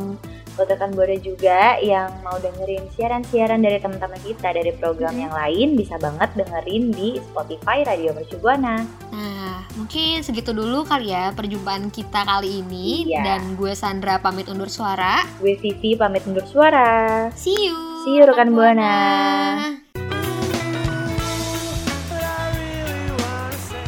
Buat 0.54 0.68
rekan 0.68 0.90
Buana 0.90 1.16
juga 1.16 1.78
yang 1.78 2.10
mau 2.20 2.36
dengerin 2.36 2.82
siaran-siaran 2.90 3.58
dari 3.58 3.78
teman-teman 3.78 4.18
kita 4.20 4.50
dari 4.50 4.70
program 4.72 5.12
Mhm. 5.12 5.20
yang 5.20 5.32
lain, 5.32 5.66
bisa 5.74 5.94
banget 5.96 6.28
dengerin 6.34 6.90
di 6.90 7.08
Spotify 7.20 7.84
Radio 7.84 8.10
Mercu 8.10 8.36
Buana. 8.38 8.82
Nah, 9.08 9.62
mungkin 9.74 10.18
segitu 10.18 10.50
dulu 10.50 10.82
kali 10.82 11.10
ya 11.10 11.30
perjumpaan 11.30 11.90
kita 11.90 12.22
kali 12.22 12.58
ini 12.58 13.06
Iya. 13.06 13.22
dan 13.22 13.40
gue 13.54 13.70
Sandra 13.72 14.18
pamit 14.18 14.46
undur 14.46 14.66
suara. 14.66 15.22
Gue 15.38 15.54
Vivi 15.54 15.94
pamit 15.94 16.22
undur 16.22 16.42
suara. 16.42 17.26
See 17.34 17.66
you. 17.66 17.74
See 18.02 18.14
you, 18.14 18.26
rekan 18.26 18.50
Buana. 18.50 18.94